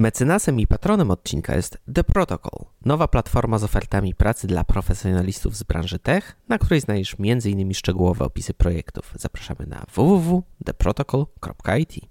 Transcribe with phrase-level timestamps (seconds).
[0.00, 5.62] Mecenasem i patronem odcinka jest The Protocol, nowa platforma z ofertami pracy dla profesjonalistów z
[5.62, 7.74] branży tech, na której znajdziesz m.in.
[7.74, 9.12] szczegółowe opisy projektów.
[9.16, 12.09] Zapraszamy na www.theprotocol.it.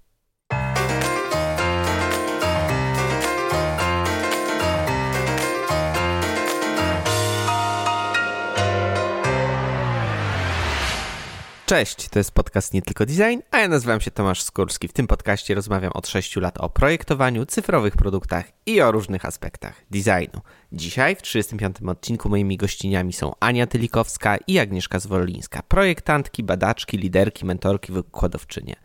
[11.69, 14.87] Cześć, to jest podcast Nie Tylko Design, a ja nazywam się Tomasz Skórski.
[14.87, 19.75] W tym podcaście rozmawiam od 6 lat o projektowaniu, cyfrowych produktach i o różnych aspektach
[19.91, 20.41] designu.
[20.71, 21.77] Dzisiaj w 35.
[21.87, 28.75] odcinku moimi gościniami są Ania Tylikowska i Agnieszka Zwolińska, projektantki, badaczki, liderki, mentorki, wykładowczynie.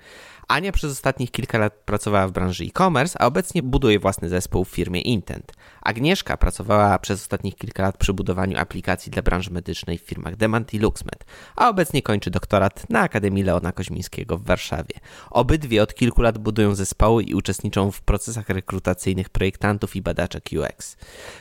[0.49, 4.69] Ania przez ostatnich kilka lat pracowała w branży e-commerce, a obecnie buduje własny zespół w
[4.69, 5.53] firmie Intent.
[5.85, 10.75] Agnieszka pracowała przez ostatnich kilka lat przy budowaniu aplikacji dla branży medycznej w firmach Demant
[10.75, 11.25] i LuxMed,
[11.57, 14.95] a obecnie kończy doktorat na Akademii Leona Koźmińskiego w Warszawie.
[15.31, 20.97] Obydwie od kilku lat budują zespoły i uczestniczą w procesach rekrutacyjnych projektantów i badaczek UX.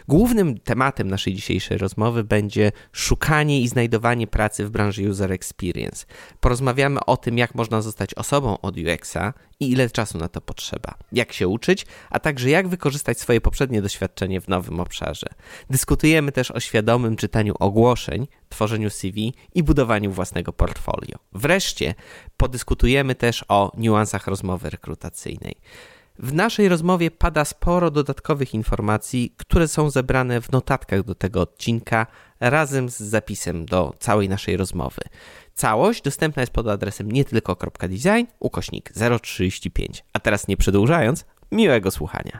[0.07, 6.05] Głównym tematem naszej dzisiejszej rozmowy będzie szukanie i znajdowanie pracy w branży User Experience.
[6.39, 9.33] Porozmawiamy o tym, jak można zostać osobą od UX-a
[9.67, 13.81] i ile czasu na to potrzeba, jak się uczyć, a także jak wykorzystać swoje poprzednie
[13.81, 15.27] doświadczenie w nowym obszarze.
[15.69, 21.17] Dyskutujemy też o świadomym czytaniu ogłoszeń, tworzeniu CV i budowaniu własnego portfolio.
[21.33, 21.95] Wreszcie
[22.37, 25.55] podyskutujemy też o niuansach rozmowy rekrutacyjnej.
[26.19, 32.07] W naszej rozmowie pada sporo dodatkowych informacji, które są zebrane w notatkach do tego odcinka
[32.39, 35.01] razem z zapisem do całej naszej rozmowy.
[35.55, 40.03] Całość dostępna jest pod adresem nietylko.design ukośnik 035.
[40.13, 42.39] A teraz nie przedłużając, miłego słuchania.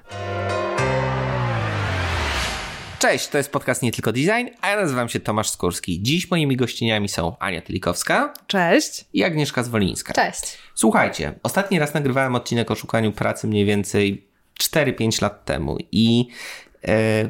[3.00, 6.04] Cześć, to jest podcast Nie Tylko Design, a ja nazywam się Tomasz Skórski.
[6.04, 8.34] Dziś moimi gościniami są Ania Tylikowska.
[8.48, 9.06] Cześć.
[9.14, 10.14] I Agnieszka Zwolińska.
[10.14, 10.58] Cześć.
[10.76, 14.28] Słuchajcie, ostatni raz nagrywałem odcinek o szukaniu pracy mniej więcej
[14.60, 16.28] 4-5 lat temu i
[16.88, 17.30] e,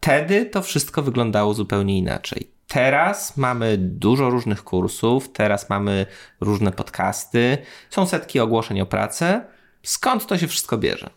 [0.00, 2.55] wtedy to wszystko wyglądało zupełnie inaczej.
[2.68, 6.06] Teraz mamy dużo różnych kursów, teraz mamy
[6.40, 7.58] różne podcasty,
[7.90, 9.44] są setki ogłoszeń o pracę.
[9.82, 11.10] Skąd to się wszystko bierze?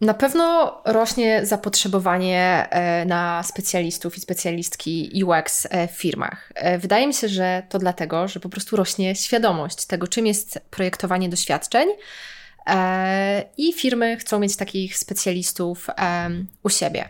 [0.00, 6.52] Na pewno rośnie zapotrzebowanie e, na specjalistów i specjalistki UX e, w firmach.
[6.54, 10.60] E, wydaje mi się, że to dlatego, że po prostu rośnie świadomość tego, czym jest
[10.70, 11.88] projektowanie doświadczeń
[13.56, 15.86] i firmy chcą mieć takich specjalistów
[16.62, 17.08] u siebie.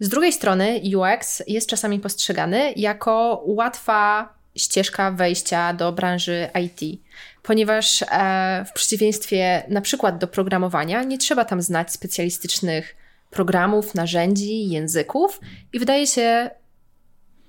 [0.00, 7.00] Z drugiej strony UX jest czasami postrzegany jako łatwa ścieżka wejścia do branży IT,
[7.42, 12.96] ponieważ e, w przeciwieństwie na przykład do programowania nie trzeba tam znać specjalistycznych
[13.30, 15.40] programów, narzędzi, języków
[15.72, 16.50] i wydaje się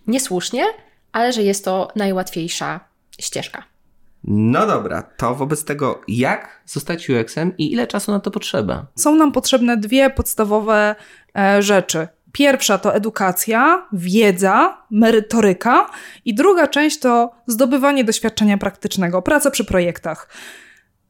[0.08, 0.64] niesłusznie,
[1.12, 2.79] ale że jest to najłatwiejsza
[3.19, 3.64] ścieżka.
[4.24, 8.85] No dobra, to wobec tego, jak zostać UX-em i ile czasu na to potrzeba?
[8.96, 10.96] Są nam potrzebne dwie podstawowe
[11.38, 12.08] e, rzeczy.
[12.37, 15.89] Pierwsza to edukacja, wiedza, merytoryka
[16.25, 20.29] i druga część to zdobywanie doświadczenia praktycznego, praca przy projektach.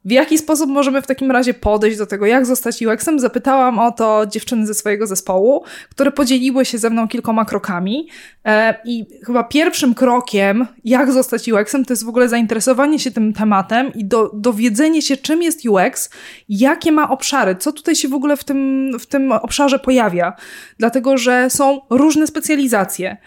[0.08, 3.20] W jaki sposób możemy w takim razie podejść do tego, jak zostać UX-em?
[3.20, 8.08] Zapytałam o to dziewczyny ze swojego zespołu, które podzieliły się ze mną kilkoma krokami.
[8.46, 13.34] E, I chyba pierwszym krokiem, jak zostać UX-em, to jest w ogóle zainteresowanie się tym
[13.34, 16.10] tematem i do, dowiedzenie się, czym jest UX,
[16.50, 20.34] jakie ma obszary, co tutaj się w ogóle w tym, w tym obszarze pojawia.
[20.78, 23.18] Dlatego, że są różne specjalizacje.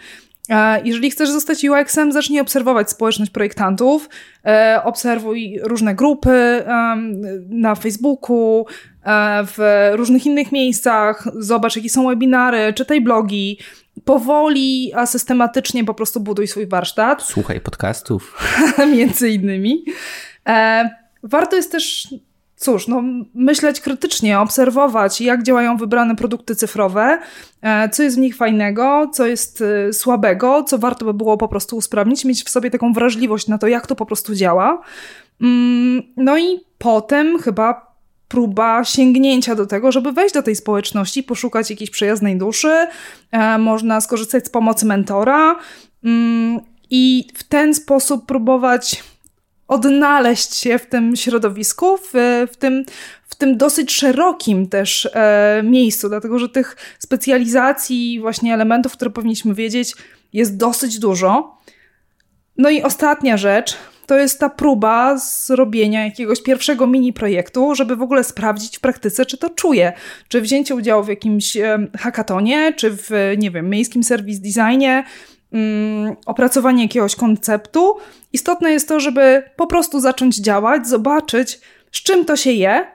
[0.49, 4.09] E, jeżeli chcesz zostać UX-em, zacznij obserwować społeczność projektantów,
[4.45, 6.63] e, obserwuj różne grupy
[7.49, 8.65] na Facebooku,
[9.03, 13.59] e, w różnych innych miejscach, zobacz jakie są webinary, czytaj blogi,
[14.05, 17.23] powoli, a systematycznie po prostu buduj swój warsztat.
[17.23, 18.37] Słuchaj podcastów.
[18.95, 19.85] Między innymi.
[21.23, 22.07] Warto jest też
[22.61, 27.19] cóż, no, myśleć krytycznie, obserwować, jak działają wybrane produkty cyfrowe,
[27.61, 31.47] e, co jest w nich fajnego, co jest e, słabego, co warto by było po
[31.47, 34.81] prostu usprawnić, mieć w sobie taką wrażliwość na to, jak to po prostu działa.
[35.41, 37.91] Mm, no i potem chyba
[38.27, 42.87] próba sięgnięcia do tego, żeby wejść do tej społeczności, poszukać jakiejś przyjaznej duszy,
[43.31, 45.55] e, można skorzystać z pomocy mentora
[46.03, 46.59] mm,
[46.89, 49.03] i w ten sposób próbować
[49.71, 52.11] odnaleźć się w tym środowisku, w,
[52.51, 52.85] w, tym,
[53.27, 59.53] w tym dosyć szerokim też e, miejscu, dlatego że tych specjalizacji, właśnie elementów, które powinniśmy
[59.53, 59.95] wiedzieć,
[60.33, 61.57] jest dosyć dużo.
[62.57, 63.77] No i ostatnia rzecz
[64.07, 69.25] to jest ta próba zrobienia jakiegoś pierwszego mini projektu, żeby w ogóle sprawdzić w praktyce,
[69.25, 69.93] czy to czuję.
[70.27, 75.03] Czy wzięcie udziału w jakimś e, hackatonie, czy w, nie wiem, miejskim serwis designie,
[76.25, 77.97] opracowanie jakiegoś konceptu.
[78.33, 81.61] Istotne jest to, żeby po prostu zacząć działać, zobaczyć,
[81.91, 82.87] z czym to się je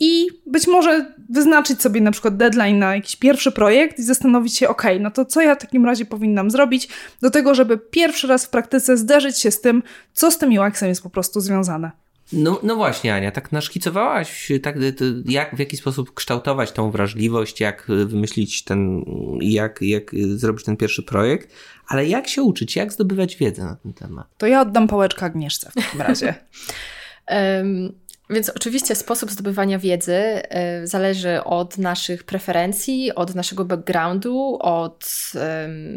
[0.00, 4.68] i być może wyznaczyć sobie na przykład deadline na jakiś pierwszy projekt i zastanowić się,
[4.68, 6.88] ok, no to co ja w takim razie powinnam zrobić
[7.20, 9.82] do tego, żeby pierwszy raz w praktyce zderzyć się z tym,
[10.12, 12.01] co z tym UX-em jest po prostu związane.
[12.32, 14.76] No, no właśnie, Ania, tak naszkicowałaś, tak,
[15.24, 19.04] jak, w jaki sposób kształtować tą wrażliwość, jak wymyślić ten,
[19.40, 21.52] jak, jak zrobić ten pierwszy projekt,
[21.88, 24.26] ale jak się uczyć, jak zdobywać wiedzę na ten temat?
[24.38, 26.34] To ja oddam pałeczkę Agnieszce w takim razie.
[27.28, 27.92] um,
[28.30, 30.22] Więc oczywiście sposób zdobywania wiedzy
[30.82, 35.32] y, zależy od naszych preferencji, od naszego backgroundu, od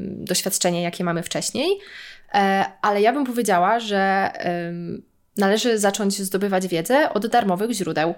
[0.10, 1.80] doświadczenia, jakie mamy wcześniej.
[2.34, 4.32] E, ale ja bym powiedziała, że
[5.38, 8.14] należy zacząć zdobywać wiedzę od darmowych źródeł.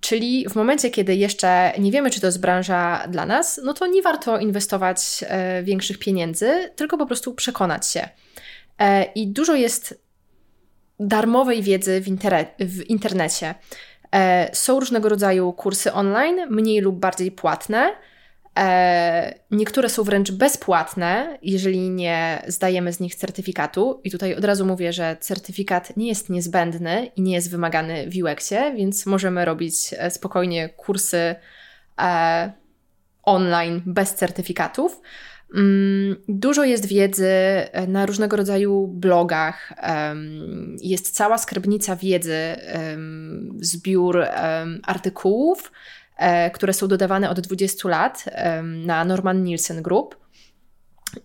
[0.00, 3.86] Czyli w momencie, kiedy jeszcze nie wiemy, czy to jest branża dla nas, no to
[3.86, 8.08] nie warto inwestować e, większych pieniędzy, tylko po prostu przekonać się.
[8.78, 10.04] E, I dużo jest
[11.00, 12.04] darmowej wiedzy w,
[12.58, 13.54] w internecie.
[14.14, 17.92] E, są różnego rodzaju kursy online, mniej lub bardziej płatne.
[18.58, 24.00] E, niektóre są wręcz bezpłatne, jeżeli nie zdajemy z nich certyfikatu.
[24.04, 28.22] I tutaj od razu mówię, że certyfikat nie jest niezbędny i nie jest wymagany w
[28.22, 31.34] UX-ie, więc możemy robić e, spokojnie kursy
[32.00, 32.52] e,
[33.22, 35.00] online bez certyfikatów.
[35.54, 37.32] Mm, dużo jest wiedzy
[37.88, 39.72] na różnego rodzaju blogach.
[40.82, 42.56] Jest cała skarbnica wiedzy,
[43.60, 44.24] zbiór
[44.82, 45.72] artykułów,
[46.54, 48.24] które są dodawane od 20 lat
[48.62, 50.16] na Norman Nielsen Group.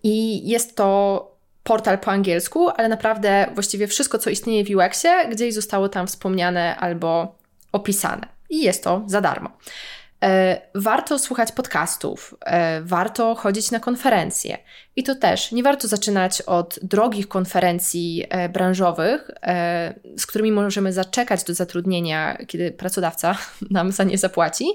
[0.03, 5.53] I jest to portal po angielsku, ale naprawdę właściwie wszystko, co istnieje w UX-ie, gdzieś
[5.53, 7.35] zostało tam wspomniane albo
[7.71, 8.27] opisane.
[8.49, 9.49] I jest to za darmo.
[10.23, 14.57] E, warto słuchać podcastów, e, warto chodzić na konferencje.
[14.95, 19.31] I to też nie warto zaczynać od drogich konferencji e, branżowych,
[20.17, 23.37] z którymi możemy zaczekać do zatrudnienia, kiedy pracodawca
[23.71, 24.65] nam za nie zapłaci,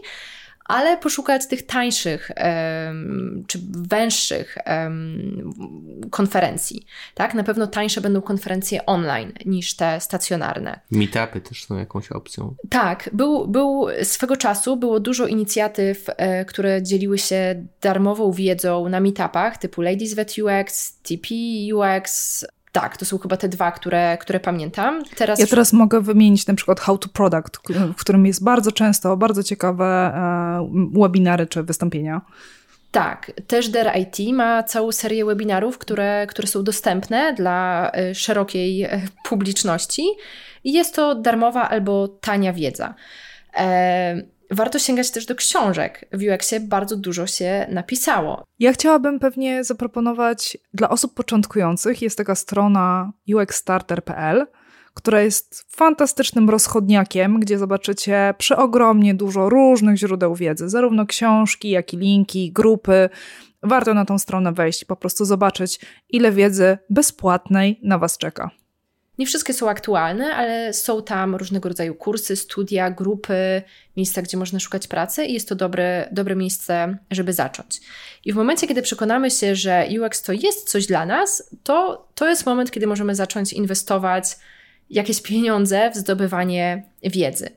[0.65, 2.31] ale poszukać tych tańszych
[3.47, 4.59] czy węższych
[6.11, 6.87] konferencji.
[7.15, 7.35] Tak?
[7.35, 10.81] Na pewno tańsze będą konferencje online niż te stacjonarne.
[10.91, 12.55] Meetupy też są jakąś opcją.
[12.69, 19.01] Tak, był, był swego czasu było dużo inicjatyw, e, które dzieliły się darmową wiedzą na
[19.01, 21.35] meetupach typu Ladies Vet UX, TP
[21.75, 25.03] UX, tak, to są chyba te dwa, które, które pamiętam.
[25.17, 27.59] Teraz ja teraz mogę wymienić na przykład How to Product,
[27.97, 32.21] w którym jest bardzo często bardzo ciekawe e, webinary czy wystąpienia.
[32.91, 38.83] Tak, też Der IT ma całą serię webinarów, które, które są dostępne dla e, szerokiej
[38.83, 40.03] e, publiczności
[40.65, 42.95] i jest to darmowa albo tania wiedza.
[44.55, 46.09] Warto sięgać też do książek.
[46.13, 48.45] W UX-ie bardzo dużo się napisało.
[48.59, 54.47] Ja chciałabym pewnie zaproponować dla osób początkujących, jest taka strona uxstarter.pl,
[54.95, 61.97] która jest fantastycznym rozchodniakiem, gdzie zobaczycie przeogromnie dużo różnych źródeł wiedzy, zarówno książki, jak i
[61.97, 63.09] linki, grupy.
[63.63, 68.51] Warto na tą stronę wejść, po prostu zobaczyć, ile wiedzy bezpłatnej na Was czeka.
[69.19, 73.63] Nie wszystkie są aktualne, ale są tam różnego rodzaju kursy, studia, grupy,
[73.97, 77.81] miejsca, gdzie można szukać pracy i jest to dobre, dobre miejsce, żeby zacząć.
[78.25, 82.29] I w momencie, kiedy przekonamy się, że UX to jest coś dla nas, to to
[82.29, 84.25] jest moment, kiedy możemy zacząć inwestować
[84.91, 87.51] jakieś pieniądze w zdobywanie wiedzy.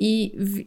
[0.00, 0.64] I w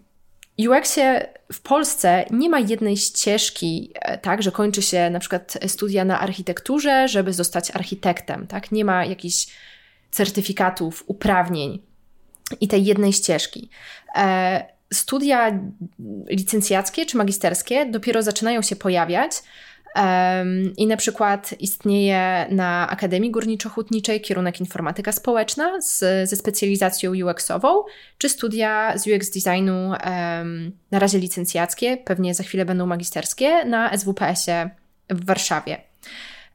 [0.69, 6.05] UX-ie w Polsce nie ma jednej ścieżki, e, tak, że kończy się na przykład studia
[6.05, 8.71] na architekturze, żeby zostać architektem, tak?
[8.71, 9.47] Nie ma jakichś
[10.15, 11.81] certyfikatów, uprawnień
[12.61, 13.69] i tej jednej ścieżki.
[14.15, 15.59] E, studia
[16.29, 19.31] licencjackie czy magisterskie dopiero zaczynają się pojawiać.
[20.77, 27.83] I na przykład istnieje na Akademii Górniczo-Hutniczej kierunek informatyka społeczna z, ze specjalizacją UX-ową,
[28.17, 29.91] czy studia z UX designu
[30.91, 34.69] na razie licencjackie, pewnie za chwilę będą magisterskie na SWPS-ie
[35.09, 35.81] w Warszawie.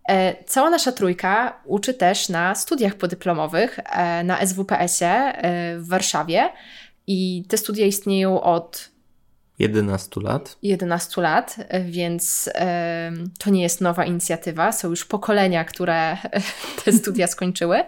[0.09, 6.49] E, cała nasza trójka uczy też na studiach podyplomowych e, na SWPS-ie e, w Warszawie.
[7.07, 8.90] I te studia istnieją od
[9.61, 10.57] 11 lat.
[10.63, 12.51] 11 lat, więc
[13.39, 14.73] to nie jest nowa inicjatywa.
[14.73, 16.17] Są już pokolenia, które
[16.85, 17.85] te studia skończyły.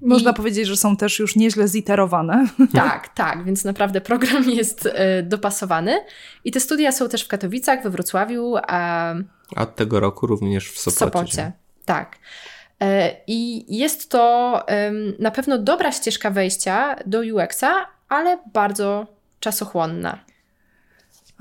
[0.00, 0.34] Można I...
[0.34, 2.46] powiedzieć, że są też już nieźle ziterowane.
[2.74, 4.88] Tak, tak, więc naprawdę program jest
[5.22, 5.98] dopasowany.
[6.44, 8.54] I te studia są też w Katowicach, we Wrocławiu.
[8.68, 9.14] A
[9.56, 10.90] a od tego roku również w Sopocie.
[10.90, 11.52] W Sopocie,
[11.84, 12.18] tak.
[12.80, 14.66] E, I jest to
[15.18, 19.06] na pewno dobra ścieżka wejścia do UX-a, ale bardzo
[19.40, 20.18] czasochłonna.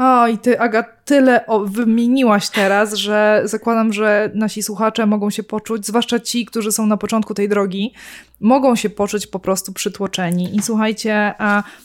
[0.02, 5.44] O, i ty, Aga, tyle o, wymieniłaś teraz, że zakładam, że nasi słuchacze mogą się
[5.44, 7.94] poczuć, zwłaszcza ci, którzy są na początku tej drogi,
[8.40, 10.56] mogą się poczuć po prostu przytłoczeni.
[10.56, 11.34] I słuchajcie,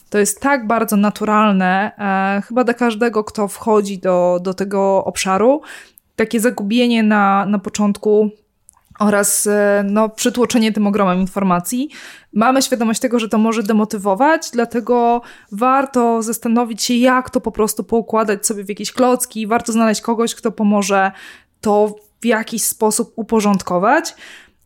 [0.09, 1.91] to jest tak bardzo naturalne,
[2.47, 5.61] chyba dla każdego, kto wchodzi do, do tego obszaru,
[6.15, 8.29] takie zagubienie na, na początku
[8.99, 11.89] oraz e, no, przytłoczenie tym ogromem informacji.
[12.33, 17.83] Mamy świadomość tego, że to może demotywować, dlatego warto zastanowić się, jak to po prostu
[17.83, 19.47] poukładać sobie w jakieś klocki.
[19.47, 21.11] Warto znaleźć kogoś, kto pomoże
[21.61, 24.15] to w jakiś sposób uporządkować.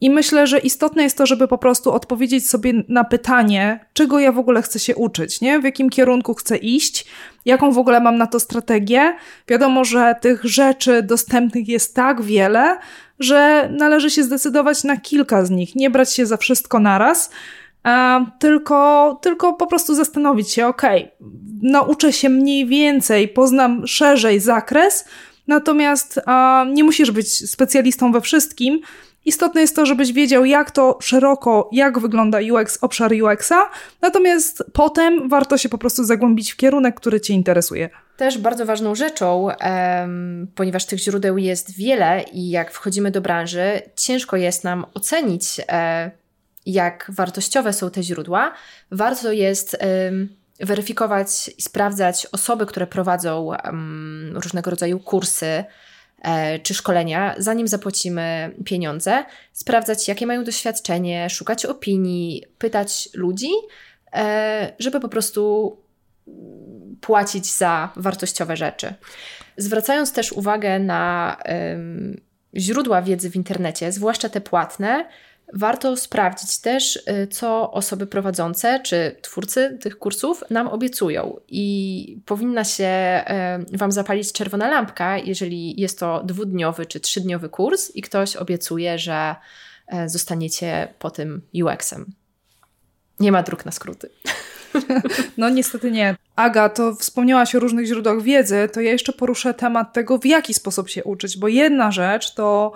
[0.02, 4.32] I myślę, że istotne jest to, żeby po prostu odpowiedzieć sobie na pytanie, czego ja
[4.32, 5.60] w ogóle chcę się uczyć, nie?
[5.60, 7.06] w jakim kierunku chcę iść,
[7.46, 9.16] jaką w ogóle mam na to strategię.
[9.48, 12.78] Wiadomo, że tych rzeczy dostępnych jest tak wiele,
[13.24, 17.32] że należy się zdecydować na kilka z nich, nie brać się za wszystko naraz,
[17.84, 20.82] a tylko, tylko po prostu zastanowić się, ok,
[21.62, 25.06] nauczę się mniej więcej, poznam szerzej zakres,
[25.48, 28.82] natomiast a, nie musisz być specjalistą we wszystkim,
[29.26, 33.70] Istotne jest to, żebyś wiedział, jak to szeroko, jak wygląda UX, obszar UX-a,
[34.02, 37.90] natomiast potem warto się po prostu zagłębić w kierunek, który Cię interesuje.
[38.18, 39.48] Też bardzo ważną rzeczą,
[40.56, 46.12] ponieważ tych źródeł jest wiele i jak wchodzimy do branży, ciężko jest nam ocenić, e,
[46.66, 48.54] jak wartościowe są te źródła.
[48.92, 49.78] Warto jest.
[50.60, 55.64] Weryfikować i sprawdzać osoby, które prowadzą um, różnego rodzaju kursy,
[56.64, 63.50] czy szkolenia, zanim zapłacimy pieniądze, sprawdzać, jakie mają doświadczenie, szukać opinii, pytać ludzi,
[64.14, 65.78] e, żeby po prostu
[67.02, 68.94] płacić za wartościowe rzeczy.
[69.58, 71.38] Zwracając też uwagę na
[72.56, 75.06] źródła wiedzy w internecie, zwłaszcza te płatne,
[75.54, 81.40] Warto sprawdzić też, y, co osoby prowadzące czy twórcy tych kursów nam obiecują.
[81.48, 83.24] I powinna się
[83.74, 89.00] y, Wam zapalić czerwona lampka, jeżeli jest to dwudniowy czy trzydniowy kurs i ktoś obiecuje,
[89.00, 89.36] że
[89.94, 92.06] y, zostaniecie po tym UX-em.
[93.20, 94.10] Nie ma dróg na skróty.
[95.38, 96.16] No niestety nie.
[96.36, 100.54] Aga, to wspomniałaś o różnych źródłach wiedzy, to ja jeszcze poruszę temat tego, w jaki
[100.54, 102.72] sposób się uczyć, bo jedna rzecz to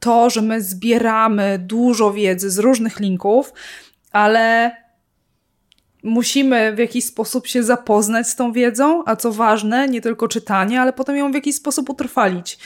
[0.00, 3.52] to, że my zbieramy dużo wiedzy z różnych linków,
[4.12, 4.76] ale
[6.02, 10.80] musimy w jakiś sposób się zapoznać z tą wiedzą, a co ważne, nie tylko czytanie,
[10.80, 12.58] ale potem ją w jakiś sposób utrwalić.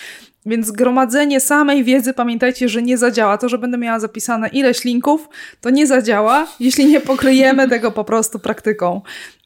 [0.46, 3.38] Więc gromadzenie samej wiedzy, pamiętajcie, że nie zadziała.
[3.38, 5.28] To, że będę miała zapisane ileś linków,
[5.60, 9.02] to nie zadziała, jeśli nie pokryjemy tego po prostu praktyką.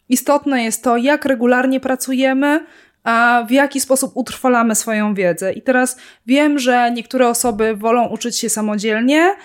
[0.09, 2.67] Istotne jest to, jak regularnie pracujemy,
[3.05, 5.53] a w jaki sposób utrwalamy swoją wiedzę.
[5.53, 9.37] I teraz wiem, że niektóre osoby wolą uczyć się samodzielnie.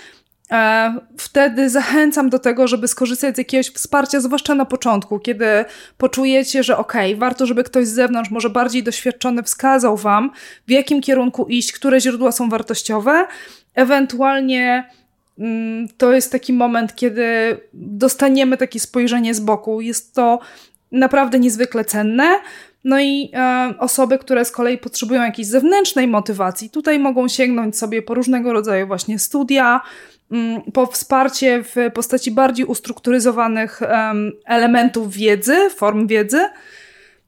[0.52, 5.46] E, wtedy zachęcam do tego, żeby skorzystać z jakiegoś wsparcia, zwłaszcza na początku, kiedy
[5.98, 10.32] poczujecie, że okej, okay, warto, żeby ktoś z zewnątrz, może bardziej doświadczony, wskazał Wam,
[10.68, 13.28] w jakim kierunku iść, które źródła są wartościowe.
[13.76, 14.90] Ewentualnie
[15.40, 19.82] mm, to jest taki moment, kiedy dostaniemy takie spojrzenie z boku.
[19.82, 20.40] Jest to
[20.92, 22.40] naprawdę niezwykle cenne.
[22.88, 28.02] No i e, osoby, które z kolei potrzebują jakiejś zewnętrznej motywacji, tutaj mogą sięgnąć sobie
[28.02, 29.82] po różnego rodzaju właśnie studia,
[30.32, 33.82] mm, po wsparcie w postaci bardziej ustrukturyzowanych
[34.46, 36.40] elementów wiedzy, form wiedzy.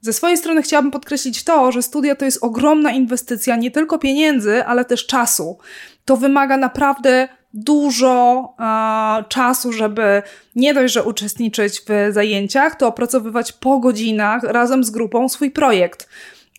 [0.00, 4.64] Ze swojej strony chciałabym podkreślić to, że studia to jest ogromna inwestycja nie tylko pieniędzy,
[4.64, 5.58] ale też czasu.
[6.04, 10.22] To wymaga naprawdę dużo e, czasu, żeby
[10.56, 16.08] nie dość, że uczestniczyć w zajęciach, to opracowywać po godzinach razem z grupą swój projekt.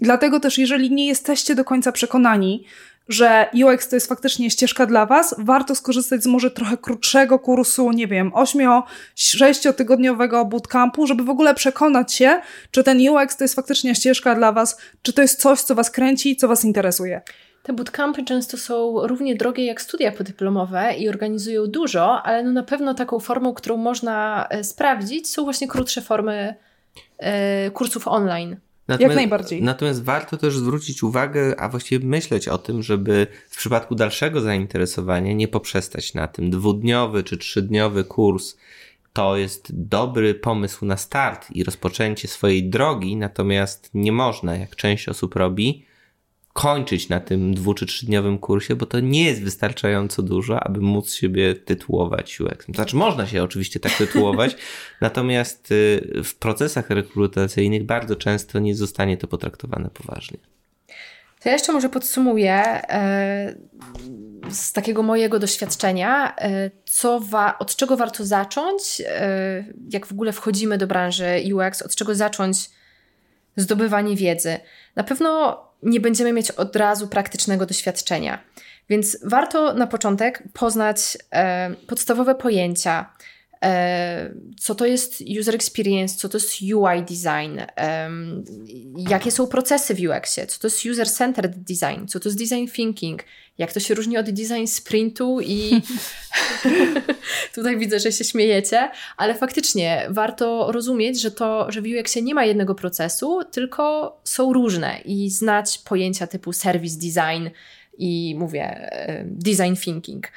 [0.02, 2.66] Dlatego też, jeżeli nie jesteście do końca przekonani,
[3.10, 7.92] że UX to jest faktycznie ścieżka dla Was, warto skorzystać z może trochę krótszego kursu,
[7.92, 13.56] nie wiem, 8-6 tygodniowego bootcampu, żeby w ogóle przekonać się, czy ten UX to jest
[13.56, 17.22] faktycznie ścieżka dla Was, czy to jest coś, co Was kręci, co Was interesuje.
[17.64, 22.64] Te bootcampy często są równie drogie jak studia podyplomowe i organizują dużo, ale no na
[22.64, 26.56] pewno taką formą, którą można e, sprawdzić, są właśnie krótsze formy
[27.18, 28.58] e, kursów online.
[28.88, 29.64] Natomiast, jak najbardziej.
[29.64, 35.34] Natomiast warto też zwrócić uwagę, a właściwie myśleć o tym, żeby w przypadku dalszego zainteresowania
[35.34, 36.50] nie poprzestać na tym.
[36.50, 38.56] Dwudniowy czy trzydniowy kurs
[39.14, 45.10] to jest dobry pomysł na start i rozpoczęcie swojej drogi, natomiast nie można, jak część
[45.10, 45.86] osób robi,
[46.54, 51.14] kończyć na tym dwu czy trzydniowym kursie, bo to nie jest wystarczająco dużo, aby móc
[51.14, 52.66] siebie tytułować UX.
[52.76, 54.56] Znaczy, można się oczywiście tak tytułować,
[55.02, 60.38] natomiast y, w procesach rekrutacyjnych bardzo często nie zostanie to potraktowane poważnie.
[61.44, 63.56] To ja jeszcze może podsumuję e,
[64.50, 69.02] z takiego mojego doświadczenia, e, co wa- od czego warto zacząć,
[69.90, 72.70] jak w ogóle wchodzimy do branży UX, od czego zacząć
[73.56, 74.58] zdobywanie wiedzy.
[74.96, 78.44] Na pewno nie będziemy mieć od razu praktycznego doświadczenia.
[78.90, 83.14] Więc warto na początek poznać e, podstawowe pojęcia,
[83.64, 88.10] e, co to jest user experience, co to jest UI design, e,
[89.10, 93.24] jakie są procesy w UX-ie, co to jest user-centered design, co to jest design thinking,
[93.62, 95.72] jak to się różni od design sprintu i
[97.56, 102.36] tutaj widzę, że się śmiejecie, ale faktycznie warto rozumieć, że to, że w UX-ie nie
[102.36, 107.50] ma jednego procesu, tylko są różne i znać pojęcia typu service design,
[107.98, 110.28] i mówię e, design thinking.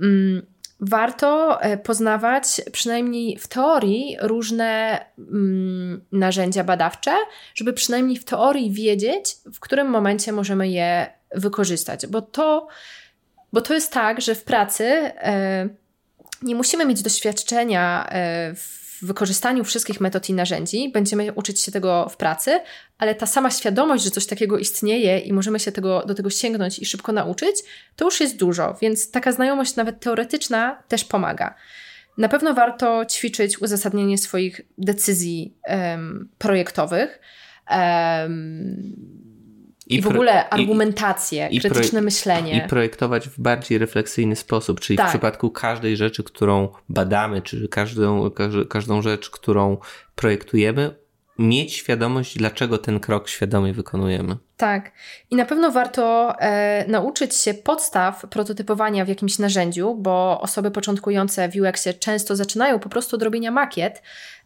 [0.00, 0.42] Mm,
[0.80, 7.12] warto e, poznawać przynajmniej w teorii różne mm, narzędzia badawcze,
[7.54, 12.68] żeby przynajmniej w teorii wiedzieć, w którym momencie możemy je wykorzystać, bo to,
[13.52, 15.68] bo to jest tak, że w pracy e,
[16.42, 18.08] nie musimy mieć doświadczenia
[18.56, 22.60] w w wykorzystaniu wszystkich metod i narzędzi, będziemy uczyć się tego w pracy,
[22.98, 26.78] ale ta sama świadomość, że coś takiego istnieje i możemy się tego, do tego sięgnąć
[26.78, 27.56] i szybko nauczyć,
[27.96, 31.54] to już jest dużo, więc taka znajomość nawet teoretyczna też pomaga.
[32.18, 37.20] Na pewno warto ćwiczyć uzasadnienie swoich decyzji um, projektowych.
[37.70, 39.31] Um,
[39.86, 42.64] i, I w ogóle argumentację, i, krytyczne i myślenie.
[42.64, 45.06] I projektować w bardziej refleksyjny sposób, czyli tak.
[45.06, 48.30] w przypadku każdej rzeczy, którą badamy, czy każdą,
[48.68, 49.76] każdą rzecz, którą
[50.14, 50.94] projektujemy,
[51.38, 54.36] mieć świadomość, dlaczego ten krok świadomie wykonujemy.
[54.62, 54.92] Tak.
[55.30, 61.48] I na pewno warto e, nauczyć się podstaw prototypowania w jakimś narzędziu, bo osoby początkujące
[61.48, 64.02] w UX-ie często zaczynają po prostu od robienia makiet,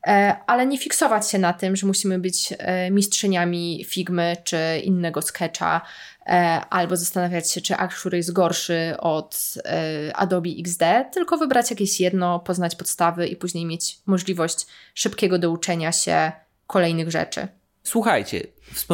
[0.06, 5.22] e, ale nie fiksować się na tym, że musimy być e, mistrzyniami Figmy czy innego
[5.22, 5.80] sketcha,
[6.26, 12.00] e, albo zastanawiać się, czy Axure jest gorszy od e, Adobe XD, tylko wybrać jakieś
[12.00, 16.32] jedno, poznać podstawy i później mieć możliwość szybkiego douczenia się
[16.66, 17.48] kolejnych rzeczy.
[17.86, 18.46] Słuchajcie,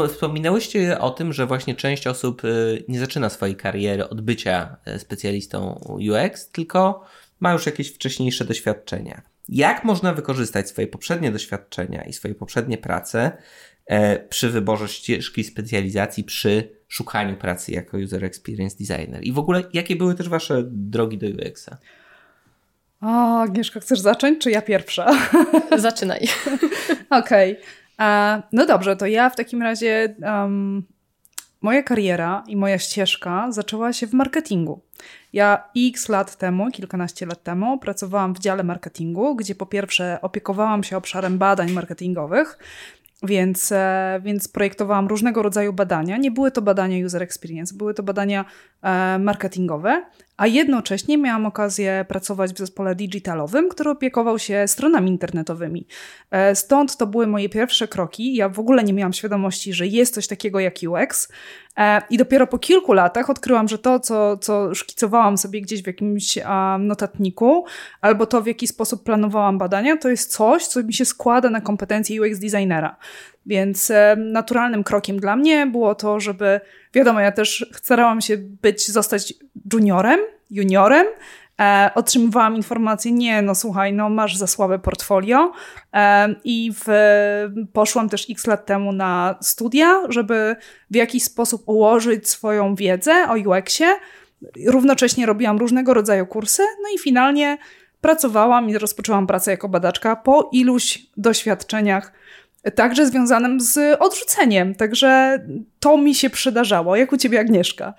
[0.08, 4.98] wspominałyście o tym, że właśnie część osób y, nie zaczyna swojej kariery od bycia y,
[4.98, 7.04] specjalistą UX, tylko
[7.40, 9.22] ma już jakieś wcześniejsze doświadczenia.
[9.48, 13.32] Jak można wykorzystać swoje poprzednie doświadczenia i swoje poprzednie prace
[13.86, 19.24] e, przy wyborze ścieżki specjalizacji, przy szukaniu pracy jako user experience designer?
[19.24, 21.76] I w ogóle, jakie były też Wasze drogi do UX-a?
[23.00, 25.10] O, Agnieszka, chcesz zacząć, czy ja pierwsza?
[25.78, 26.28] Zaczynaj.
[27.10, 27.52] Okej.
[27.52, 27.81] Okay.
[28.52, 30.14] No dobrze, to ja w takim razie.
[30.22, 30.86] Um,
[31.62, 34.80] moja kariera i moja ścieżka zaczęła się w marketingu.
[35.32, 40.84] Ja x lat temu, kilkanaście lat temu, pracowałam w dziale marketingu, gdzie po pierwsze opiekowałam
[40.84, 42.58] się obszarem badań marketingowych,
[43.22, 46.16] więc, e, więc projektowałam różnego rodzaju badania.
[46.16, 48.44] Nie były to badania user experience, były to badania
[49.18, 50.02] marketingowe,
[50.36, 55.86] a jednocześnie miałam okazję pracować w zespole digitalowym, który opiekował się stronami internetowymi.
[56.30, 58.34] E, stąd to były moje pierwsze kroki.
[58.34, 61.28] Ja w ogóle nie miałam świadomości, że jest coś takiego jak UX.
[61.76, 65.86] E, I dopiero po kilku latach odkryłam, że to, co, co szkicowałam sobie gdzieś w
[65.86, 66.38] jakimś
[66.78, 67.64] notatniku,
[68.00, 71.60] albo to, w jaki sposób planowałam badania, to jest coś, co mi się składa na
[71.60, 72.96] kompetencje UX designera.
[73.46, 76.60] Więc e, naturalnym krokiem dla mnie było to, żeby,
[76.94, 79.34] wiadomo, ja też starałam się być, zostać
[79.72, 81.06] juniorem, juniorem,
[81.60, 85.52] E, otrzymywałam informację, nie, no słuchaj, no masz za słabe portfolio
[85.92, 86.86] e, i w,
[87.72, 90.56] poszłam też x lat temu na studia, żeby
[90.90, 93.94] w jakiś sposób ułożyć swoją wiedzę o UX-ie.
[94.66, 97.58] Równocześnie robiłam różnego rodzaju kursy, no i finalnie
[98.00, 102.12] pracowałam i rozpoczęłam pracę jako badaczka po iluś doświadczeniach
[102.70, 104.74] także związanym z odrzuceniem.
[104.74, 105.38] Także
[105.80, 106.96] to mi się przydarzało.
[106.96, 107.94] Jak u ciebie, Agnieszka?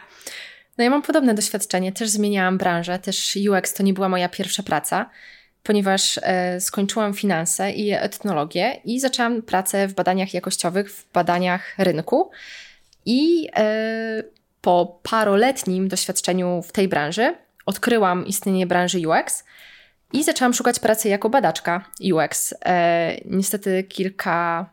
[0.78, 1.92] No ja mam podobne doświadczenie.
[1.92, 3.00] Też zmieniałam branżę.
[3.00, 5.10] Też UX to nie była moja pierwsza praca,
[5.64, 12.32] ponieważ e, skończyłam finanse i etnologię i zaczęłam pracę w badaniach jakościowych, w badaniach rynku.
[13.06, 14.24] I e,
[14.62, 19.44] po paroletnim doświadczeniu w tej branży odkryłam istnienie branży UX–
[20.14, 22.54] i zaczęłam szukać pracy jako badaczka UX.
[22.66, 24.70] E, niestety kilka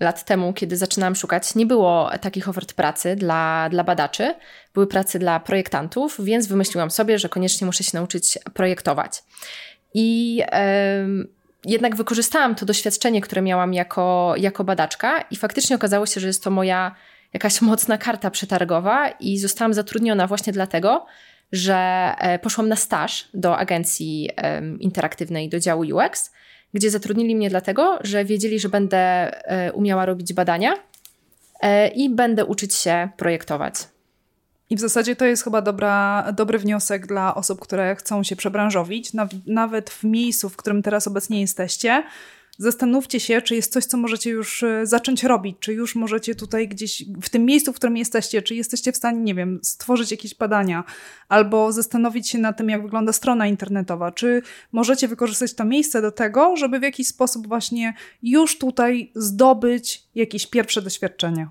[0.00, 4.34] lat temu, kiedy zaczynałam szukać, nie było takich ofert pracy dla, dla badaczy.
[4.74, 9.22] Były prace dla projektantów, więc wymyśliłam sobie, że koniecznie muszę się nauczyć projektować.
[9.94, 11.06] I e,
[11.64, 16.44] jednak wykorzystałam to doświadczenie, które miałam jako, jako badaczka, i faktycznie okazało się, że jest
[16.44, 16.94] to moja
[17.32, 21.06] jakaś mocna karta przetargowa, i zostałam zatrudniona właśnie dlatego,
[21.52, 24.30] że e, poszłam na staż do agencji
[24.80, 26.30] interaktywnej, do działu UX,
[26.74, 30.74] gdzie zatrudnili mnie dlatego, że wiedzieli, że będę e, umiała robić badania
[31.60, 33.74] e, i będę uczyć się projektować.
[34.70, 39.12] I w zasadzie to jest chyba dobra, dobry wniosek dla osób, które chcą się przebranżowić,
[39.46, 42.02] nawet w miejscu, w którym teraz obecnie jesteście
[42.60, 46.68] zastanówcie się, czy jest coś, co możecie już e, zacząć robić, czy już możecie tutaj
[46.68, 50.34] gdzieś w tym miejscu, w którym jesteście, czy jesteście w stanie, nie wiem, stworzyć jakieś
[50.34, 50.84] badania,
[51.28, 54.42] albo zastanowić się nad tym, jak wygląda strona internetowa, czy
[54.72, 60.46] możecie wykorzystać to miejsce do tego, żeby w jakiś sposób właśnie już tutaj zdobyć jakieś
[60.46, 61.50] pierwsze doświadczenia.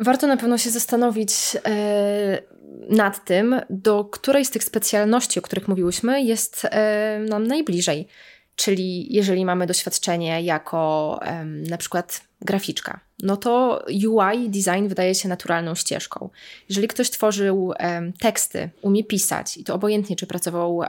[0.00, 1.32] Warto na pewno się zastanowić
[1.64, 2.42] e,
[2.90, 8.08] nad tym, do której z tych specjalności, o których mówiłyśmy, jest e, nam najbliżej.
[8.58, 15.28] Czyli jeżeli mamy doświadczenie jako e, na przykład graficzka, no to UI design wydaje się
[15.28, 16.30] naturalną ścieżką.
[16.68, 20.88] Jeżeli ktoś tworzył e, teksty, umie pisać i to obojętnie, czy pracował e,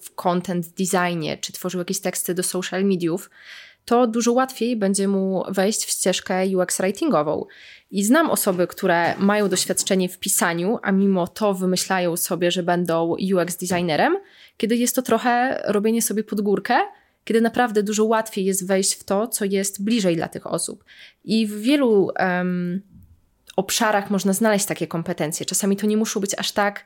[0.00, 3.30] w content designie, czy tworzył jakieś teksty do social mediów,
[3.84, 7.46] to dużo łatwiej będzie mu wejść w ścieżkę UX writingową.
[7.90, 13.16] I znam osoby, które mają doświadczenie w pisaniu, a mimo to wymyślają sobie, że będą
[13.34, 14.16] UX designerem,
[14.56, 16.74] kiedy jest to trochę robienie sobie pod górkę,
[17.24, 20.84] kiedy naprawdę dużo łatwiej jest wejść w to, co jest bliżej dla tych osób.
[21.24, 22.82] I w wielu um,
[23.56, 25.46] obszarach można znaleźć takie kompetencje.
[25.46, 26.84] Czasami to nie muszą być aż tak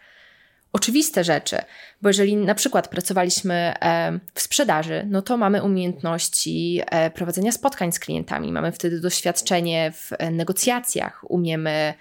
[0.73, 1.57] oczywiste rzeczy,
[2.03, 7.93] bo jeżeli na przykład pracowaliśmy e, w sprzedaży, no to mamy umiejętności e, prowadzenia spotkań
[7.93, 11.95] z klientami, mamy wtedy doświadczenie w e, negocjacjach, umiemy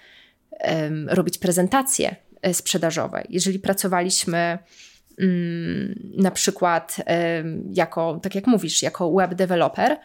[1.06, 2.16] robić prezentacje
[2.52, 3.24] sprzedażowe.
[3.28, 4.58] Jeżeli pracowaliśmy
[6.16, 6.96] na przykład
[7.72, 9.96] jako, tak jak mówisz, jako web developer,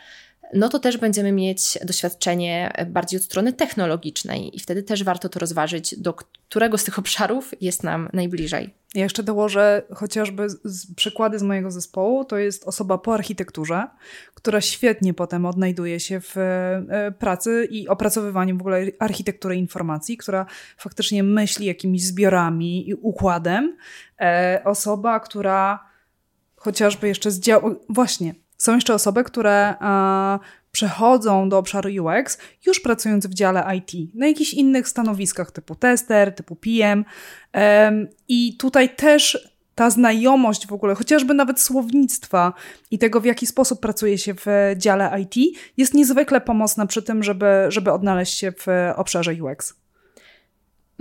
[0.54, 5.40] no to też będziemy mieć doświadczenie bardziej od strony technologicznej i wtedy też warto to
[5.40, 8.74] rozważyć, do którego z tych obszarów jest nam najbliżej.
[8.96, 12.26] Ja jeszcze dołożę chociażby z, przykłady z mojego zespołu.
[12.26, 13.88] To jest osoba po architekturze,
[14.34, 20.46] która świetnie potem odnajduje się w e, pracy i opracowywaniu w ogóle architektury informacji, która
[20.78, 23.78] faktycznie myśli jakimiś zbiorami i układem.
[24.20, 25.92] E, osoba, która
[26.56, 27.76] chociażby jeszcze z działu...
[27.90, 29.76] Właśnie, są jeszcze osoby, które
[30.72, 36.36] przechodzą do obszaru UX, już pracując w dziale IT, na jakichś innych stanowiskach typu tester,
[36.36, 37.06] typu PM.
[38.28, 42.54] I tutaj też ta znajomość w ogóle, chociażby nawet słownictwa
[42.92, 44.46] i tego, w jaki sposób pracuje się w
[44.78, 49.74] dziale IT, jest niezwykle pomocna przy tym, żeby, żeby odnaleźć się w obszarze UX.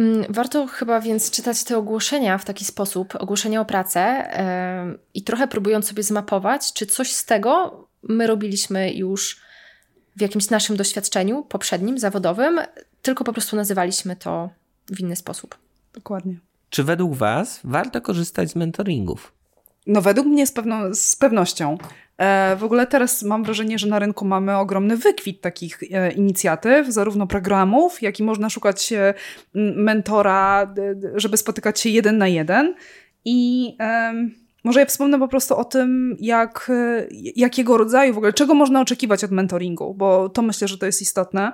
[0.01, 4.31] Mm, warto chyba więc czytać te ogłoszenia w taki sposób, ogłoszenia o pracę
[4.89, 9.41] yy, i trochę próbując sobie zmapować, czy coś z tego my robiliśmy już
[10.17, 12.61] w jakimś naszym doświadczeniu poprzednim, zawodowym,
[13.03, 14.51] tylko po prostu nazywaliśmy to
[14.91, 15.59] w inny sposób.
[15.95, 16.39] Dokładnie.
[16.71, 19.33] Czy według Was warto korzystać z mentoringów?
[19.87, 21.79] No, według mnie z, pewno, z pewnością.
[22.21, 26.87] E, w ogóle teraz mam wrażenie, że na rynku mamy ogromny wykwit takich e, inicjatyw,
[26.89, 29.15] zarówno programów, jak i można szukać e,
[29.55, 30.75] mentora,
[31.15, 32.75] żeby spotykać się jeden na jeden.
[33.25, 33.77] I
[34.65, 36.71] może ja wspomnę po prostu o tym, jak,
[37.37, 41.03] jakiego rodzaju w ogóle, czego można oczekiwać od mentoringu, bo to myślę, że to jest
[41.03, 41.53] istotne.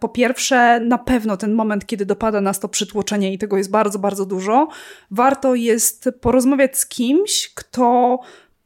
[0.00, 3.98] Po pierwsze, na pewno ten moment, kiedy dopada nas to przytłoczenie i tego jest bardzo,
[3.98, 4.68] bardzo dużo,
[5.10, 8.18] warto jest porozmawiać z kimś, kto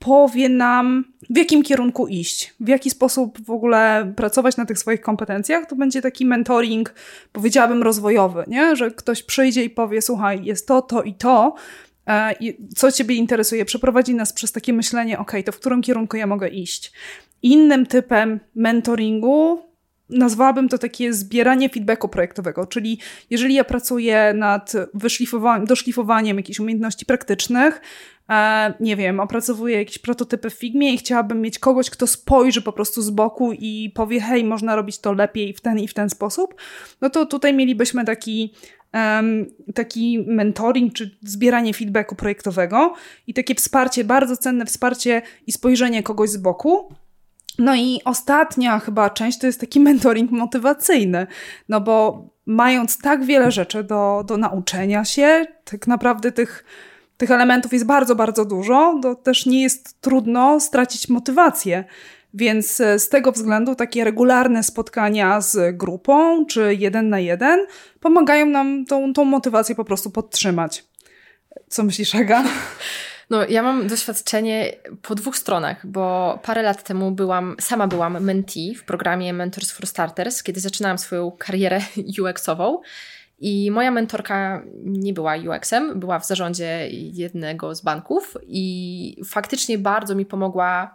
[0.02, 5.00] powie nam, w jakim kierunku iść, w jaki sposób w ogóle pracować na tych swoich
[5.00, 6.94] kompetencjach, to będzie taki mentoring,
[7.32, 8.76] powiedziałabym, rozwojowy, nie?
[8.76, 11.54] że ktoś przyjdzie i powie: Słuchaj, jest to, to i to.
[12.08, 12.34] E,
[12.76, 13.64] co Ciebie interesuje?
[13.64, 16.92] Przeprowadzi nas przez takie myślenie: OK, to w którym kierunku ja mogę iść?
[17.42, 19.71] Innym typem mentoringu
[20.08, 22.98] nazwałabym to takie zbieranie feedbacku projektowego, czyli
[23.30, 27.80] jeżeli ja pracuję nad wyszlifowaniem, doszlifowaniem jakichś umiejętności praktycznych,
[28.30, 32.72] e, nie wiem, opracowuję jakieś prototypy w Figmie i chciałabym mieć kogoś, kto spojrzy po
[32.72, 36.10] prostu z boku i powie, hej, można robić to lepiej w ten i w ten
[36.10, 36.54] sposób,
[37.00, 38.52] no to tutaj mielibyśmy taki
[39.74, 42.94] taki mentoring czy zbieranie feedbacku projektowego
[43.26, 46.94] i takie wsparcie, bardzo cenne wsparcie i spojrzenie kogoś z boku,
[47.58, 51.26] no i ostatnia chyba część to jest taki mentoring motywacyjny,
[51.68, 56.64] no bo mając tak wiele rzeczy do, do nauczenia się, tak naprawdę tych,
[57.16, 61.84] tych elementów jest bardzo, bardzo dużo, to też nie jest trudno stracić motywację.
[62.34, 67.66] Więc e, z tego względu takie regularne spotkania z grupą czy jeden na jeden
[68.00, 70.84] pomagają nam tą, tą motywację po prostu podtrzymać.
[71.68, 72.44] Co myślisz, Aga?
[73.32, 78.74] No, ja mam doświadczenie po dwóch stronach, bo parę lat temu byłam, sama byłam mentee
[78.74, 81.80] w programie Mentors for Starters, kiedy zaczynałam swoją karierę
[82.20, 82.80] UX-ową.
[83.38, 90.14] I moja mentorka nie była UX-em, była w zarządzie jednego z banków i faktycznie bardzo
[90.14, 90.94] mi pomogła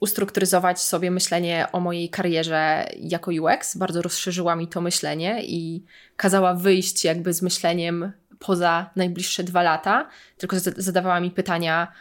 [0.00, 3.76] ustrukturyzować sobie myślenie o mojej karierze jako UX.
[3.76, 5.84] Bardzo rozszerzyła mi to myślenie i
[6.16, 8.12] kazała wyjść jakby z myśleniem
[8.46, 11.92] poza najbliższe dwa lata, tylko zadawała mi pytania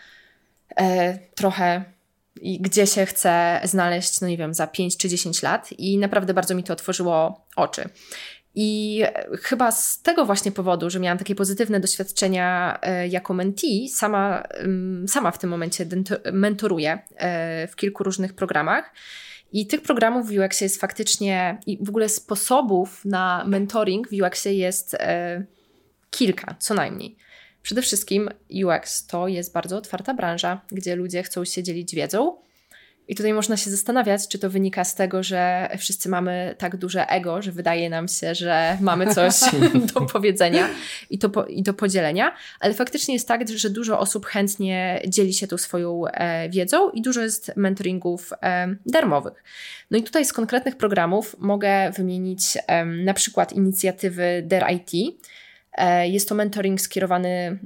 [0.78, 1.84] e, trochę
[2.42, 6.34] i gdzie się chcę znaleźć, no nie wiem, za 5 czy 10 lat i naprawdę
[6.34, 7.90] bardzo mi to otworzyło oczy.
[8.56, 9.04] I
[9.42, 14.44] chyba z tego właśnie powodu, że miałam takie pozytywne doświadczenia e, jako mentee, sama,
[15.08, 15.86] sama w tym momencie
[16.34, 18.94] mentoruję e, w kilku różnych programach.
[19.52, 24.46] I tych programów w UX jest faktycznie, i w ogóle sposobów na mentoring w UX
[24.46, 25.46] jest e,
[26.12, 27.16] kilka, co najmniej.
[27.62, 28.30] Przede wszystkim
[28.66, 32.38] UX to jest bardzo otwarta branża, gdzie ludzie chcą się dzielić wiedzą.
[33.08, 37.08] I tutaj można się zastanawiać, czy to wynika z tego, że wszyscy mamy tak duże
[37.08, 39.34] ego, że wydaje nam się, że mamy coś
[39.94, 40.70] do powiedzenia
[41.10, 45.48] i, to, i do podzielenia, ale faktycznie jest tak, że dużo osób chętnie dzieli się
[45.48, 49.44] tą swoją e, wiedzą i dużo jest mentoringów e, darmowych.
[49.92, 54.92] No i tutaj z konkretnych programów mogę wymienić e, na przykład inicjatywy Der IT,
[56.04, 57.60] jest to mentoring skierowany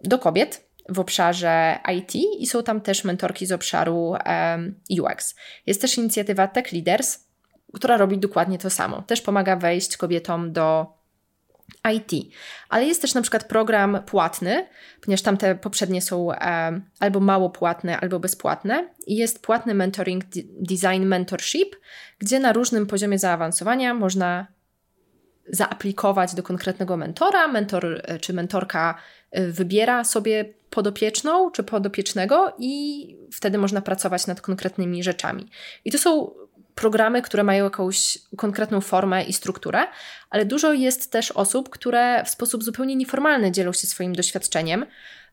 [0.00, 4.14] do kobiet w obszarze IT i są tam też mentorki z obszaru
[5.00, 5.34] UX.
[5.66, 7.18] Jest też inicjatywa Tech Leaders,
[7.74, 9.02] która robi dokładnie to samo.
[9.02, 10.98] Też pomaga wejść kobietom do
[11.94, 12.34] IT.
[12.68, 14.66] Ale jest też na przykład program płatny,
[15.00, 16.28] ponieważ tamte poprzednie są
[17.00, 18.88] albo mało płatne, albo bezpłatne.
[19.06, 20.24] I jest płatny mentoring
[20.60, 21.76] design mentorship,
[22.18, 24.46] gdzie na różnym poziomie zaawansowania można
[25.50, 27.48] zaaplikować do konkretnego mentora.
[27.48, 28.94] Mentor e, czy mentorka
[29.30, 35.48] e, wybiera sobie podopieczną czy podopiecznego i wtedy można pracować nad konkretnymi rzeczami.
[35.84, 36.30] I to są
[36.74, 39.78] programy, które mają jakąś konkretną formę i strukturę,
[40.30, 44.86] ale dużo jest też osób, które w sposób zupełnie nieformalny dzielą się swoim doświadczeniem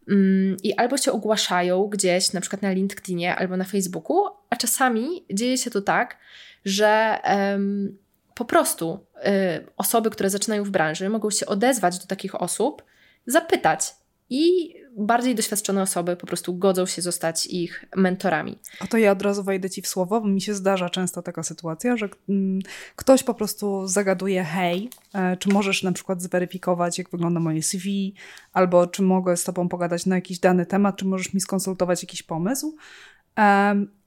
[0.10, 5.26] mm, i albo się ogłaszają gdzieś, na przykład na LinkedInie albo na Facebooku, a czasami
[5.34, 6.18] dzieje się to tak,
[6.66, 7.98] że um,
[8.36, 12.84] po prostu y, osoby, które zaczynają w branży, mogą się odezwać do takich osób,
[13.28, 13.96] zapytać
[14.30, 18.60] i bardziej doświadczone osoby po prostu godzą się zostać ich mentorami.
[18.80, 21.44] A to ja od razu wejdę Ci w słowo, bo mi się zdarza często taka
[21.44, 22.60] sytuacja, że mm,
[22.96, 28.14] ktoś po prostu zagaduje hej, e, czy możesz na przykład zweryfikować, jak wygląda moje CV,
[28.54, 32.24] albo czy mogę z Tobą pogadać na jakiś dany temat, czy możesz mi skonsultować jakiś
[32.24, 32.76] pomysł.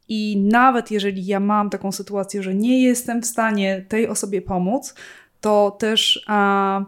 [0.08, 4.94] I nawet jeżeli ja mam taką sytuację, że nie jestem w stanie tej osobie pomóc,
[5.40, 6.80] to też a,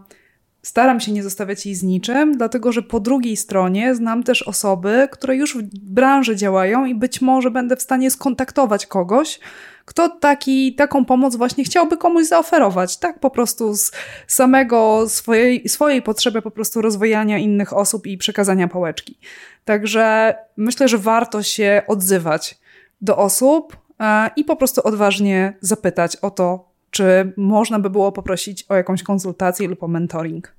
[0.63, 5.07] staram się nie zostawiać jej z niczym, dlatego że po drugiej stronie znam też osoby,
[5.11, 9.39] które już w branży działają i być może będę w stanie skontaktować kogoś,
[9.85, 13.91] kto taki, taką pomoc właśnie chciałby komuś zaoferować, tak po prostu z
[14.27, 19.17] samego swojej, swojej potrzeby po prostu rozwijania innych osób i przekazania pałeczki.
[19.65, 22.60] Także myślę, że warto się odzywać
[23.01, 28.65] do osób e, i po prostu odważnie zapytać o to, czy można by było poprosić
[28.69, 30.53] o jakąś konsultację lub o mentoring.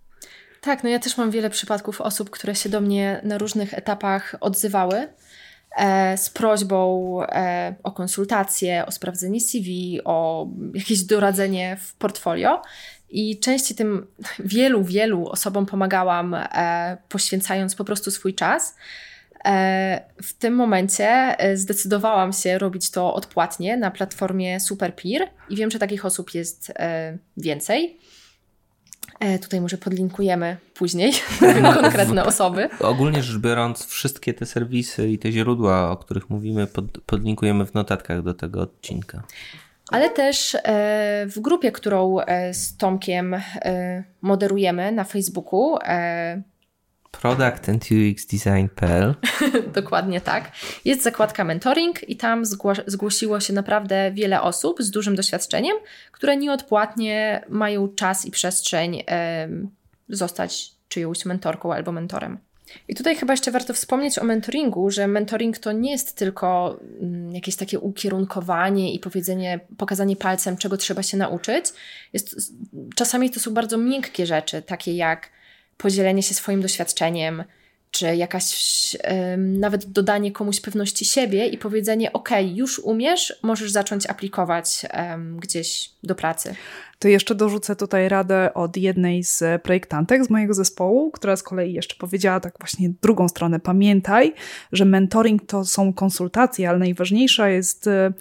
[0.61, 4.37] Tak, no ja też mam wiele przypadków osób, które się do mnie na różnych etapach
[4.41, 5.09] odzywały
[5.77, 12.63] e, z prośbą e, o konsultację, o sprawdzenie CV, o jakieś doradzenie w portfolio.
[13.11, 14.07] I częściej tym
[14.39, 18.77] wielu, wielu osobom pomagałam, e, poświęcając po prostu swój czas.
[19.45, 25.71] E, w tym momencie e, zdecydowałam się robić to odpłatnie na platformie SuperPeer i wiem,
[25.71, 27.99] że takich osób jest e, więcej.
[29.43, 31.13] Tutaj może podlinkujemy później
[31.81, 32.69] konkretne osoby.
[32.81, 37.75] Ogólnie rzecz biorąc, wszystkie te serwisy i te źródła, o których mówimy, pod, podlinkujemy w
[37.75, 39.23] notatkach do tego odcinka.
[39.91, 40.57] Ale też
[41.27, 42.17] w grupie, którą
[42.53, 43.37] z Tomkiem
[44.23, 45.79] moderujemy na Facebooku,
[47.21, 49.15] Product and UX Design.pl.
[49.75, 50.53] Dokładnie tak.
[50.85, 52.45] Jest zakładka mentoring i tam
[52.87, 55.77] zgłosiło się naprawdę wiele osób z dużym doświadczeniem,
[56.13, 59.05] które nieodpłatnie mają czas i przestrzeń
[60.09, 62.39] zostać czyjąś mentorką albo mentorem.
[62.89, 67.33] I tutaj chyba jeszcze warto wspomnieć o mentoringu, że mentoring to nie jest tylko mm,
[67.33, 71.65] jakieś takie ukierunkowanie i powiedzenie, pokazanie palcem, czego trzeba się nauczyć.
[72.13, 72.53] Jest,
[72.95, 75.31] czasami to są bardzo miękkie rzeczy, takie jak
[75.77, 77.45] podzielenie się swoim doświadczeniem,
[77.91, 78.57] czy jakaś
[79.37, 84.87] nawet dodanie komuś pewności siebie i powiedzenie: OK, już umiesz, możesz zacząć aplikować
[85.37, 86.55] gdzieś do pracy
[87.03, 91.73] to jeszcze dorzucę tutaj radę od jednej z projektantek z mojego zespołu, która z kolei
[91.73, 93.61] jeszcze powiedziała tak właśnie drugą stronę.
[93.61, 94.35] Pamiętaj,
[94.73, 98.13] że mentoring to są konsultacje, ale najważniejsza jest, e,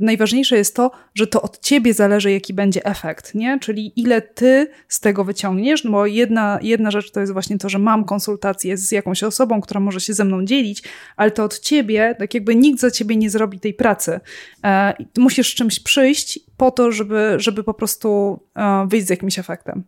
[0.00, 3.58] najważniejsze jest to, że to od ciebie zależy, jaki będzie efekt, nie?
[3.58, 7.78] Czyli ile ty z tego wyciągniesz, bo jedna, jedna rzecz to jest właśnie to, że
[7.78, 10.82] mam konsultację z jakąś osobą, która może się ze mną dzielić,
[11.16, 14.20] ale to od ciebie, tak jakby nikt za ciebie nie zrobi tej pracy.
[14.64, 19.84] E, musisz czymś przyjść po to, żeby, żeby po prostu e, wyjść z jakimś efektem.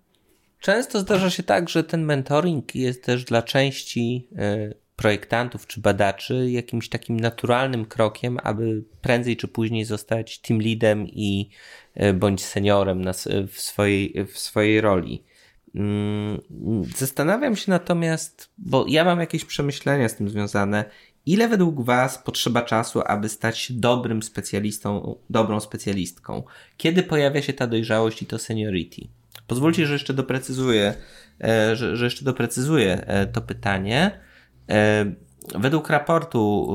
[0.61, 6.51] Często zdarza się tak, że ten mentoring jest też dla części e, projektantów czy badaczy
[6.51, 11.51] jakimś takim naturalnym krokiem, aby prędzej czy później zostać team leadem i
[12.15, 13.13] bądź seniorem na,
[13.49, 15.25] w, swojej, w swojej roli.
[15.75, 16.41] Mm,
[16.97, 20.85] zastanawiam się natomiast, bo ja mam jakieś przemyślenia z tym związane,
[21.27, 26.43] ile według Was potrzeba czasu, aby stać się dobrym specjalistą, dobrą specjalistką?
[26.77, 29.09] Kiedy pojawia się ta dojrzałość i to seniority?
[29.47, 30.95] Pozwólcie, że jeszcze doprecyzuję,
[31.45, 34.21] e, że, że jeszcze doprecyzuję e, to pytanie.
[35.55, 36.69] Według raportu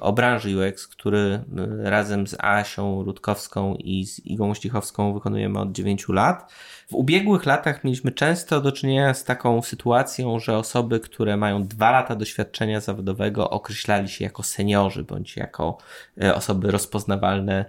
[0.00, 1.44] o branży UX, który
[1.82, 6.52] razem z Asią Rutkowską i z Igą Ścichowską wykonujemy od 9 lat,
[6.88, 11.90] w ubiegłych latach mieliśmy często do czynienia z taką sytuacją, że osoby, które mają dwa
[11.90, 15.78] lata doświadczenia zawodowego, określali się jako seniorzy bądź jako
[16.22, 17.64] e, osoby rozpoznawalne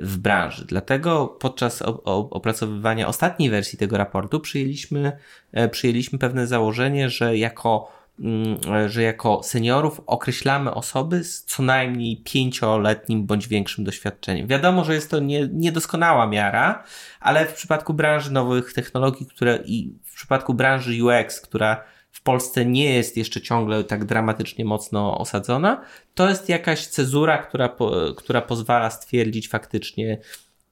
[0.00, 0.64] w branży.
[0.68, 1.82] Dlatego podczas
[2.30, 5.12] opracowywania ostatniej wersji tego raportu przyjęliśmy,
[5.70, 7.99] przyjęliśmy pewne założenie, że jako
[8.86, 14.46] że jako seniorów określamy osoby z co najmniej pięcioletnim bądź większym doświadczeniem.
[14.46, 16.84] Wiadomo, że jest to nie, niedoskonała miara,
[17.20, 22.64] ale w przypadku branży nowych technologii, które i w przypadku branży UX, która w Polsce
[22.66, 28.42] nie jest jeszcze ciągle tak dramatycznie mocno osadzona, to jest jakaś cezura, która, po, która
[28.42, 30.18] pozwala stwierdzić faktycznie,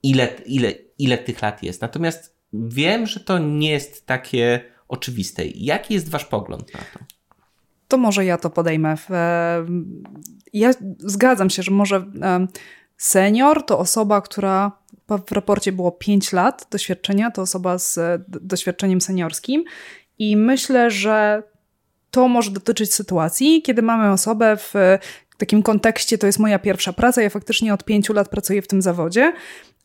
[0.03, 1.81] ile, ile, ile tych lat jest.
[1.81, 5.45] Natomiast wiem, że to nie jest takie oczywiste.
[5.45, 7.18] Jaki jest Wasz pogląd na to?
[7.89, 8.95] To może ja to podejmę.
[10.53, 12.05] Ja zgadzam się, że może
[12.97, 14.71] senior to osoba, która
[15.27, 19.63] w raporcie było 5 lat doświadczenia, to osoba z doświadczeniem seniorskim
[20.19, 21.43] i myślę, że
[22.11, 24.73] to może dotyczyć sytuacji, kiedy mamy osobę w
[25.37, 28.81] takim kontekście, to jest moja pierwsza praca, ja faktycznie od pięciu lat pracuję w tym
[28.81, 29.33] zawodzie,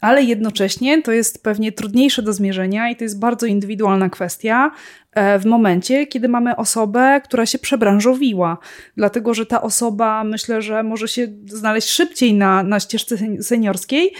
[0.04, 4.70] ale jednocześnie to jest pewnie trudniejsze do zmierzenia i to jest bardzo indywidualna kwestia
[5.12, 8.58] e, w momencie, kiedy mamy osobę, która się przebranżowiła.
[8.96, 14.12] Dlatego, że ta osoba myślę, że może się znaleźć szybciej na, na ścieżce seniorskiej,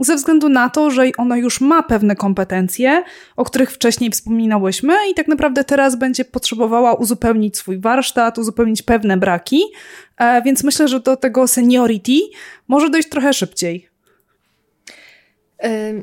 [0.00, 3.04] ze względu na to, że ona już ma pewne kompetencje,
[3.36, 9.16] o których wcześniej wspominałyśmy, i tak naprawdę teraz będzie potrzebowała uzupełnić swój warsztat, uzupełnić pewne
[9.16, 9.62] braki,
[10.18, 12.18] e, więc myślę, że do tego seniority
[12.68, 13.91] może dojść trochę szybciej.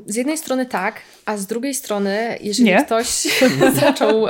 [0.05, 2.83] Z jednej strony tak, a z drugiej strony, jeżeli Nie.
[2.85, 3.07] ktoś
[3.81, 4.27] zaczął,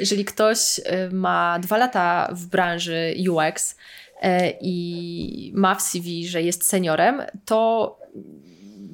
[0.00, 0.80] jeżeli ktoś
[1.12, 3.76] ma dwa lata w branży UX
[4.22, 7.98] e, i ma w CV, że jest seniorem, to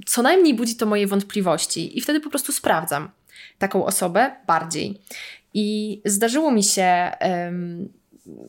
[0.07, 3.11] co najmniej budzi to moje wątpliwości i wtedy po prostu sprawdzam
[3.59, 5.00] taką osobę bardziej.
[5.55, 7.11] I zdarzyło mi się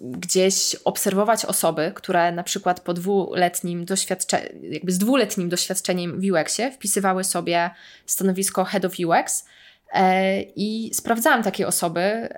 [0.03, 6.71] gdzieś obserwować osoby, które na przykład po dwuletnim doświadczeniu, jakby z dwuletnim doświadczeniem w UX-ie
[6.71, 7.69] wpisywały sobie
[8.05, 9.45] stanowisko Head of UX
[9.93, 12.29] e, i sprawdzałam takie osoby.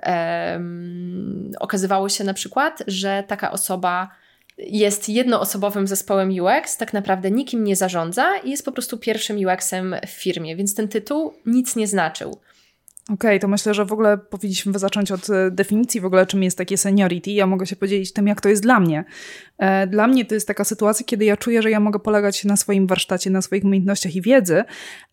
[1.60, 4.10] Okazywało się na przykład, że taka osoba
[4.58, 9.96] jest jednoosobowym zespołem UX, tak naprawdę nikim nie zarządza i jest po prostu pierwszym UX-em
[10.06, 12.38] w firmie, więc ten tytuł nic nie znaczył.
[13.08, 16.42] Okej, okay, to myślę, że w ogóle powinniśmy zacząć od e, definicji w ogóle, czym
[16.42, 17.30] jest takie seniority.
[17.30, 19.04] Ja mogę się podzielić tym, jak to jest dla mnie.
[19.58, 22.56] E, dla mnie to jest taka sytuacja, kiedy ja czuję, że ja mogę polegać na
[22.56, 24.64] swoim warsztacie, na swoich umiejętnościach i wiedzy,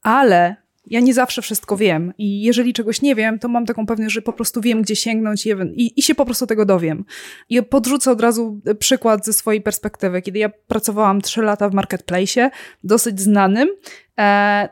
[0.01, 0.55] ale
[0.87, 4.21] ja nie zawsze wszystko wiem i jeżeli czegoś nie wiem, to mam taką pewność, że
[4.21, 7.05] po prostu wiem, gdzie sięgnąć i, i, się po prostu tego dowiem.
[7.49, 10.21] I podrzucę od razu przykład ze swojej perspektywy.
[10.21, 12.51] Kiedy ja pracowałam trzy lata w marketplace,
[12.83, 14.02] dosyć znanym, E,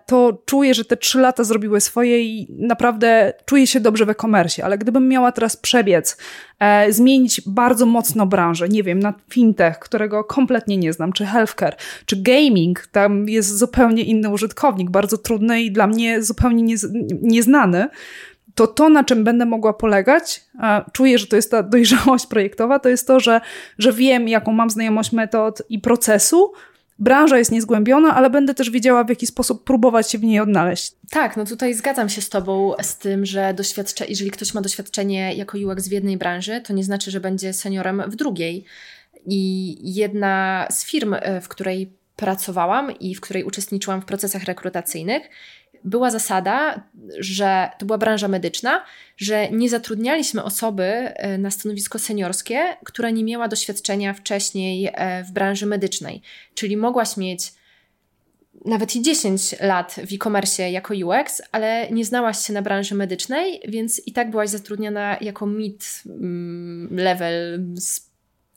[0.05, 4.65] to czuję, że te trzy lata zrobiły swoje i naprawdę czuję się dobrze w e-commerce,
[4.65, 6.17] ale gdybym miała teraz przebiec,
[6.59, 11.75] e, zmienić bardzo mocno branżę, nie wiem, na fintech, którego kompletnie nie znam, czy healthcare,
[12.05, 16.75] czy gaming, tam jest zupełnie inny użytkownik, bardzo trudny i dla mnie zupełnie nie,
[17.21, 17.87] nieznany,
[18.55, 20.41] to to, na czym będę mogła polegać,
[20.93, 23.41] czuję, że to jest ta dojrzałość projektowa, to jest to, że,
[23.77, 26.51] że wiem, jaką mam znajomość metod i procesu,
[27.01, 30.93] branża jest niezgłębiona, ale będę też wiedziała, w jaki sposób próbować się w niej odnaleźć.
[31.09, 35.33] Tak, no tutaj zgadzam się z Tobą z tym, że doświadcze, jeżeli ktoś ma doświadczenie
[35.33, 38.65] jako UX w jednej branży, to nie znaczy, że będzie seniorem w drugiej.
[39.25, 45.29] I jedna z firm, e, w której pracowałam i w której uczestniczyłam w procesach rekrutacyjnych,
[45.83, 46.83] była zasada,
[47.19, 48.85] że to była branża medyczna,
[49.17, 55.31] że nie zatrudnialiśmy osoby e, na stanowisko seniorskie, która nie miała doświadczenia wcześniej e, w
[55.31, 56.21] branży medycznej.
[56.53, 57.53] Czyli mogłaś mieć
[58.65, 63.61] nawet i 10 lat w e-commerce jako UX, ale nie znałaś się na branży medycznej,
[63.67, 67.75] więc i tak byłaś zatrudniona jako mid-level mm,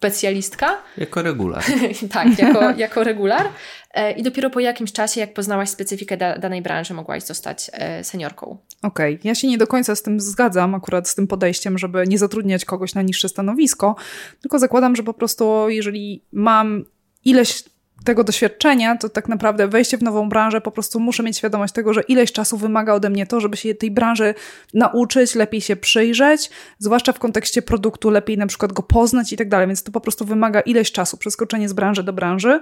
[0.05, 0.83] specjalistka.
[0.99, 1.65] Jako regular.
[2.13, 3.49] tak, jako, jako regular.
[3.95, 8.05] E, I dopiero po jakimś czasie, jak poznałaś specyfikę da, danej branży, mogłaś zostać e,
[8.05, 8.59] seniorką.
[8.83, 9.29] Okej, okay.
[9.29, 12.65] ja się nie do końca z tym zgadzam, akurat z tym podejściem, żeby nie zatrudniać
[12.65, 13.97] kogoś na niższe stanowisko,
[14.41, 16.85] tylko zakładam, że po prostu jeżeli mam
[17.25, 17.65] ileś
[18.05, 21.95] tego doświadczenia, to tak naprawdę wejście w nową branżę, po prostu muszę mieć świadomość tego,
[21.95, 24.35] że ileś czasu wymaga ode mnie to, żeby się tej branży
[24.75, 29.49] nauczyć, lepiej się przyjrzeć, zwłaszcza w kontekście produktu, lepiej na przykład go poznać i tak
[29.49, 32.61] dalej, więc to po prostu wymaga ileś czasu, przeskoczenie z branży do branży.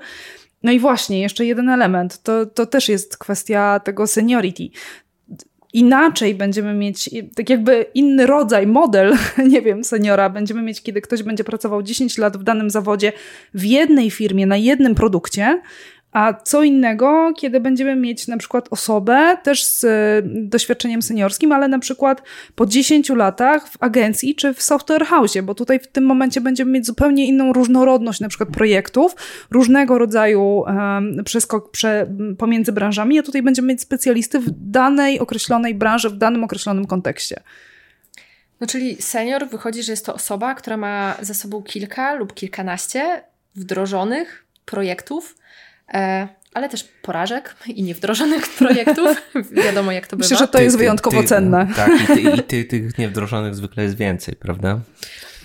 [0.62, 4.68] No i właśnie, jeszcze jeden element, to, to też jest kwestia tego seniority
[5.72, 9.14] inaczej będziemy mieć, tak jakby inny rodzaj, model,
[9.52, 10.30] nie wiem, seniora.
[10.30, 13.12] Będziemy mieć, kiedy ktoś będzie pracował 10 lat w danym zawodzie
[13.54, 15.60] w jednej firmie, na jednym produkcie,
[16.12, 19.88] a co innego, kiedy będziemy mieć na przykład osobę też z y,
[20.24, 22.22] doświadczeniem seniorskim, ale na przykład
[22.54, 26.70] po 10 latach w agencji czy w software house, bo tutaj w tym momencie będziemy
[26.72, 29.16] mieć zupełnie inną różnorodność na przykład projektów,
[29.50, 32.06] różnego rodzaju um, przeskok prze,
[32.38, 37.40] pomiędzy branżami, a tutaj będziemy mieć specjalisty w danej określonej branży, w danym określonym kontekście.
[38.60, 43.22] No czyli senior wychodzi, że jest to osoba, która ma za sobą kilka lub kilkanaście
[43.54, 45.34] wdrożonych projektów,
[46.54, 49.22] ale też porażek i niewdrożonych projektów.
[49.50, 50.24] Wiadomo, jak to bywa.
[50.24, 51.66] Myślę, że to jest wyjątkowo ty, cenne.
[51.76, 54.80] Tak, i, ty, i ty, tych niewdrożonych zwykle jest więcej, prawda?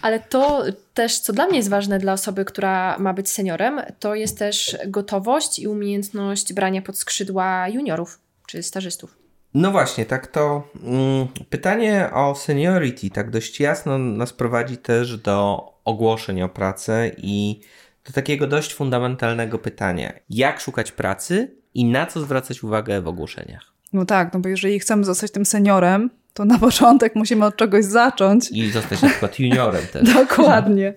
[0.01, 4.15] Ale to też, co dla mnie jest ważne dla osoby, która ma być seniorem, to
[4.15, 9.17] jest też gotowość i umiejętność brania pod skrzydła juniorów czy stażystów.
[9.53, 15.65] No właśnie, tak to mm, pytanie o seniority tak dość jasno nas prowadzi też do
[15.85, 17.61] ogłoszeń o pracę i
[18.07, 23.73] do takiego dość fundamentalnego pytania: jak szukać pracy i na co zwracać uwagę w ogłoszeniach?
[23.93, 27.85] No tak, no bo jeżeli chcemy zostać tym seniorem, to na początek musimy od czegoś
[27.85, 28.51] zacząć.
[28.51, 30.13] I zostać na przykład juniorem też.
[30.13, 30.93] Dokładnie.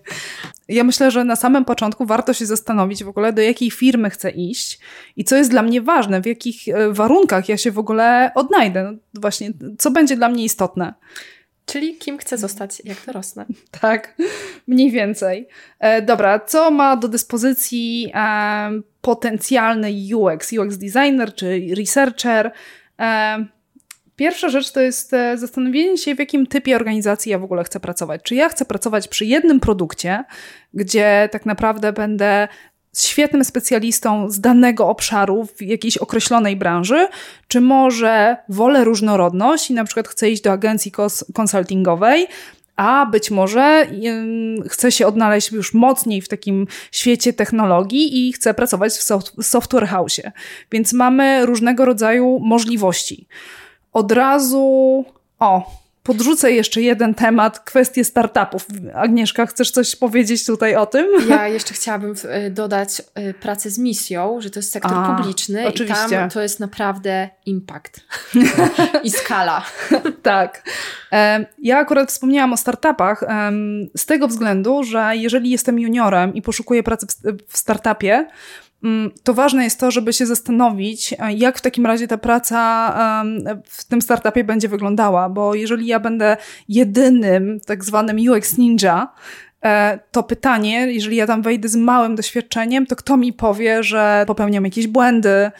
[0.68, 4.30] Ja myślę, że na samym początku warto się zastanowić w ogóle, do jakiej firmy chcę
[4.30, 4.80] iść
[5.16, 8.92] i co jest dla mnie ważne, w jakich e, warunkach ja się w ogóle odnajdę.
[9.14, 10.94] No właśnie, co będzie dla mnie istotne.
[11.70, 13.46] Czyli kim chcę zostać, jak dorosnę.
[13.80, 14.16] Tak,
[14.66, 15.48] mniej więcej.
[15.78, 22.52] E, dobra, co ma do dyspozycji e, potencjalny UX, UX designer czy researcher?
[23.00, 23.46] E,
[24.16, 27.80] pierwsza rzecz to jest e, zastanowienie się, w jakim typie organizacji ja w ogóle chcę
[27.80, 28.22] pracować.
[28.22, 30.24] Czy ja chcę pracować przy jednym produkcie,
[30.74, 32.48] gdzie tak naprawdę będę
[32.96, 37.08] świetnym specjalistą z danego obszaru w jakiejś określonej branży,
[37.48, 40.92] czy może wolę różnorodność i na przykład chcę iść do agencji
[41.34, 42.26] konsultingowej,
[42.76, 43.86] a być może
[44.68, 48.92] chcę się odnaleźć już mocniej w takim świecie technologii i chcę pracować
[49.38, 50.20] w software house.
[50.72, 53.28] Więc mamy różnego rodzaju możliwości.
[53.92, 55.04] Od razu,
[55.38, 58.66] o, podrzucę jeszcze jeden temat, kwestię startupów.
[58.94, 61.06] Agnieszka, chcesz coś powiedzieć tutaj o tym?
[61.28, 62.14] Ja jeszcze chciałabym
[62.46, 66.06] y, dodać y, pracę z misją, że to jest sektor A, publiczny oczywiście.
[66.06, 68.00] i tam to jest naprawdę impact
[69.04, 69.62] i skala.
[70.22, 70.62] tak.
[71.62, 73.24] Ja akurat wspomniałam o startupach
[73.96, 77.06] z tego względu, że jeżeli jestem juniorem i poszukuję pracy
[77.48, 78.26] w startupie,
[79.22, 83.24] to ważne jest to, żeby się zastanowić, e, jak w takim razie ta praca
[83.64, 86.36] w tym startupie będzie wyglądała, bo jeżeli ja będę
[86.68, 89.12] jedynym tak zwanym UX ninja,
[89.64, 94.24] e, to pytanie, jeżeli ja tam wejdę z małym doświadczeniem, to kto mi powie, że
[94.26, 95.50] popełniam jakieś błędy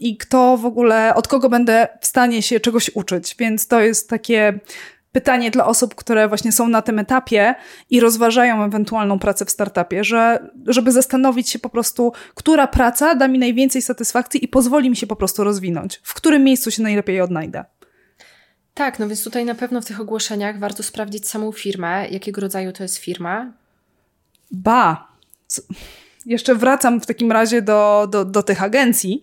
[0.00, 3.36] i kto w ogóle, od kogo będę w stanie się czegoś uczyć.
[3.38, 4.58] Więc to jest takie
[5.12, 7.54] pytanie dla osób, które właśnie są na tym etapie
[7.90, 13.28] i rozważają ewentualną pracę w startupie, że, żeby zastanowić się po prostu, która praca da
[13.28, 17.20] mi najwięcej satysfakcji i pozwoli mi się po prostu rozwinąć, w którym miejscu się najlepiej
[17.20, 17.64] odnajdę.
[18.74, 22.72] Tak, no więc tutaj na pewno w tych ogłoszeniach warto sprawdzić samą firmę, jakiego rodzaju
[22.72, 23.52] to jest firma.
[24.50, 25.08] Ba!
[26.26, 29.22] Jeszcze wracam w takim razie do, do, do tych agencji.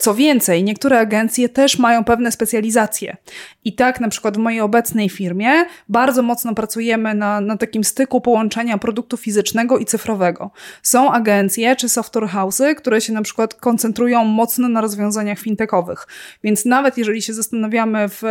[0.00, 3.16] Co więcej, niektóre agencje też mają pewne specjalizacje.
[3.64, 5.50] I tak na przykład w mojej obecnej firmie
[5.88, 10.50] bardzo mocno pracujemy na, na takim styku połączenia produktu fizycznego i cyfrowego.
[10.82, 16.06] Są agencje czy software house'y, które się na przykład koncentrują mocno na rozwiązaniach fintechowych.
[16.44, 18.22] Więc nawet jeżeli się zastanawiamy w,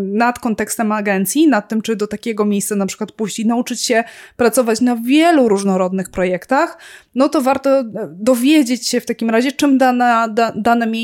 [0.00, 4.04] nad kontekstem agencji, nad tym, czy do takiego miejsca na przykład i nauczyć się
[4.36, 6.78] pracować na wielu różnorodnych projektach,
[7.14, 10.95] no to warto dowiedzieć się w takim razie, czym dana, da, dane miejsce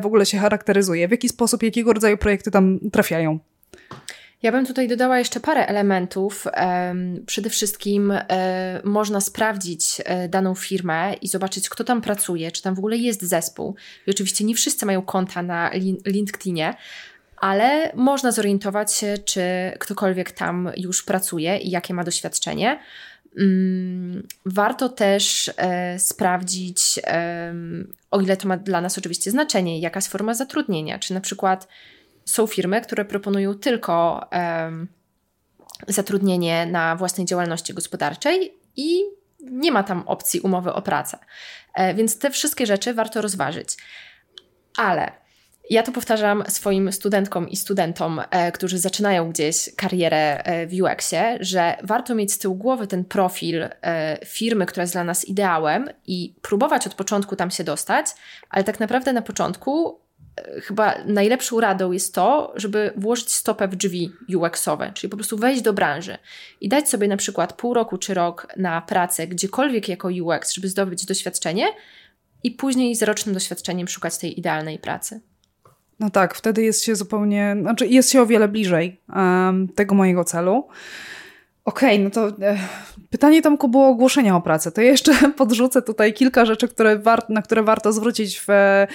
[0.00, 3.38] w ogóle się charakteryzuje, w jaki sposób, jakiego rodzaju projekty tam trafiają.
[4.42, 6.46] Ja bym tutaj dodała jeszcze parę elementów.
[7.26, 12.74] Przede wszystkim e, można sprawdzić e, daną firmę i zobaczyć, kto tam pracuje, czy tam
[12.74, 13.74] w ogóle jest zespół.
[14.06, 15.70] I oczywiście nie wszyscy mają konta na
[16.06, 16.74] LinkedInie,
[17.36, 19.42] ale można zorientować się, czy
[19.78, 22.80] ktokolwiek tam już pracuje i jakie ma doświadczenie.
[23.38, 27.00] Mm, warto też e, sprawdzić,
[28.10, 31.68] o ile to ma dla nas oczywiście znaczenie, jaka jest forma zatrudnienia, czy na przykład
[32.24, 34.88] są firmy, które proponują tylko um,
[35.88, 39.02] zatrudnienie na własnej działalności gospodarczej i
[39.40, 41.18] nie ma tam opcji umowy o pracę.
[41.74, 43.76] E, więc te wszystkie rzeczy warto rozważyć.
[44.76, 45.12] Ale
[45.70, 51.38] ja to powtarzam swoim studentkom i studentom, e, którzy zaczynają gdzieś karierę e, w UX-ie,
[51.40, 55.88] że warto mieć z tyłu głowy ten profil e, firmy, która jest dla nas ideałem
[56.06, 58.06] i próbować od początku tam się dostać,
[58.48, 60.00] ale tak naprawdę na początku
[60.36, 65.36] e, chyba najlepszą radą jest to, żeby włożyć stopę w drzwi UX-owe, czyli po prostu
[65.36, 66.18] wejść do branży
[66.60, 70.68] i dać sobie na przykład pół roku czy rok na pracę gdziekolwiek jako UX, żeby
[70.68, 71.66] zdobyć doświadczenie
[72.42, 75.29] i później z rocznym doświadczeniem szukać tej idealnej pracy.
[76.00, 80.24] No tak, wtedy jest się zupełnie, znaczy jest się o wiele bliżej um, tego mojego
[80.24, 80.68] celu.
[81.64, 82.58] Okej, okay, no to e,
[83.10, 84.72] pytanie Tomku było ogłoszenia o pracę.
[84.72, 88.86] To jeszcze podrzucę tutaj kilka rzeczy, które na które warto zwrócić w, e,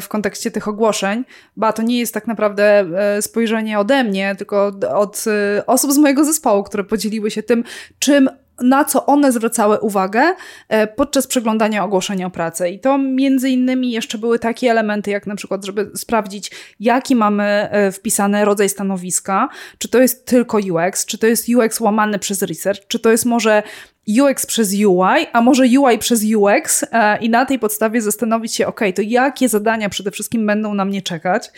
[0.00, 1.24] w kontekście tych ogłoszeń.
[1.56, 5.98] Ba, to nie jest tak naprawdę e, spojrzenie ode mnie, tylko od e, osób z
[5.98, 7.64] mojego zespołu, które podzieliły się tym,
[7.98, 8.30] czym
[8.60, 10.34] na co one zwracały uwagę
[10.68, 12.70] e, podczas przeglądania ogłoszenia o pracę.
[12.70, 16.50] I to między innymi jeszcze były takie elementy, jak na przykład, żeby sprawdzić,
[16.80, 19.48] jaki mamy e, wpisany rodzaj stanowiska,
[19.78, 23.26] czy to jest tylko UX, czy to jest UX łamany przez research, czy to jest
[23.26, 23.62] może
[24.08, 28.66] UX przez UI, a może UI przez UX e, i na tej podstawie zastanowić się,
[28.66, 31.50] ok, to jakie zadania przede wszystkim będą na mnie czekać.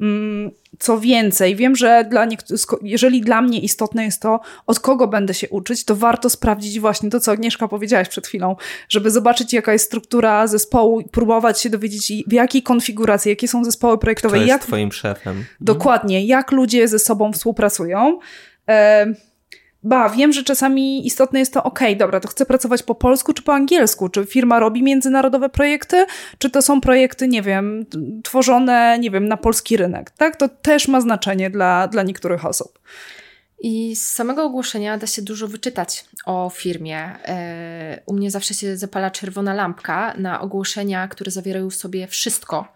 [0.00, 2.26] Mm, co więcej, wiem, że dla
[2.82, 7.10] jeżeli dla mnie istotne jest to, od kogo będę się uczyć, to warto sprawdzić właśnie
[7.10, 8.56] to, co Agnieszka powiedziałaś przed chwilą,
[8.88, 13.98] żeby zobaczyć, jaka jest struktura zespołu, próbować się dowiedzieć, w jakiej konfiguracji, jakie są zespoły
[13.98, 14.36] projektowe.
[14.36, 15.44] Kto jest jak, twoim szefem.
[15.60, 18.18] Dokładnie, jak ludzie ze sobą współpracują.
[18.68, 19.06] E,
[19.84, 23.42] Ba, wiem, że czasami istotne jest to, ok, dobra, to chcę pracować po polsku czy
[23.42, 24.08] po angielsku?
[24.08, 26.06] Czy firma robi międzynarodowe projekty,
[26.38, 27.86] czy to są projekty, nie wiem,
[28.24, 30.36] tworzone, nie wiem, na polski rynek, tak?
[30.36, 32.78] To też ma znaczenie dla, dla niektórych osób.
[33.60, 36.98] I z samego ogłoszenia da się dużo wyczytać o firmie.
[36.98, 42.68] E, u mnie zawsze się zapala czerwona lampka na ogłoszenia, które zawierają w sobie wszystko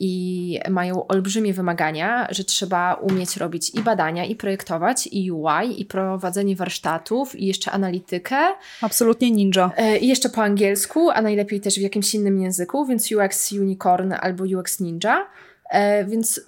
[0.00, 5.84] i mają olbrzymie wymagania, że trzeba umieć robić i badania, i projektować, i UI, i
[5.84, 8.36] prowadzenie warsztatów, i jeszcze analitykę.
[8.82, 9.70] Absolutnie ninja.
[9.76, 14.14] E, I jeszcze po angielsku, a najlepiej też w jakimś innym języku, więc UX Unicorn
[14.20, 15.26] albo UX Ninja.
[15.70, 16.40] E, więc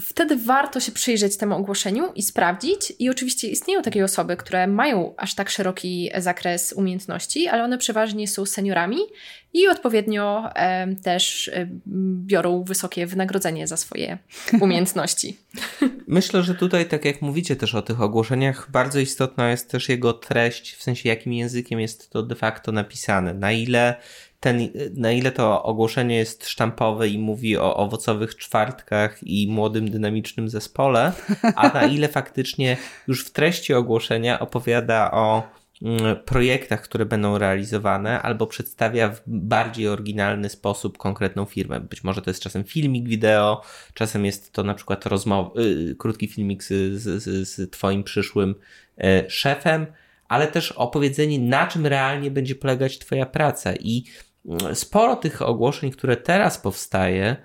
[0.00, 2.92] wtedy warto się przyjrzeć temu ogłoszeniu i sprawdzić.
[2.98, 8.28] I oczywiście istnieją takie osoby, które mają aż tak szeroki zakres umiejętności, ale one przeważnie
[8.28, 8.98] są seniorami
[9.52, 11.68] i odpowiednio e, też e,
[12.26, 14.18] biorą wysokie wynagrodzenie za swoje
[14.60, 15.36] umiejętności.
[16.06, 20.12] Myślę, że tutaj, tak jak mówicie też o tych ogłoszeniach, bardzo istotna jest też jego
[20.12, 23.34] treść, w sensie jakim językiem jest to de facto napisane.
[23.34, 23.96] Na ile
[24.42, 30.48] ten, na ile to ogłoszenie jest sztampowe i mówi o owocowych czwartkach i młodym, dynamicznym
[30.48, 31.12] zespole,
[31.56, 32.76] a na ile faktycznie
[33.08, 35.42] już w treści ogłoszenia opowiada o
[36.24, 41.80] projektach, które będą realizowane, albo przedstawia w bardziej oryginalny sposób konkretną firmę.
[41.80, 43.62] Być może to jest czasem filmik wideo,
[43.94, 48.54] czasem jest to na przykład rozmowa, yy, krótki filmik z, z, z Twoim przyszłym
[48.98, 49.86] yy, szefem,
[50.28, 54.04] ale też opowiedzenie, na czym realnie będzie polegać Twoja praca i
[54.74, 57.36] sporo tych ogłoszeń, które teraz powstaje, e,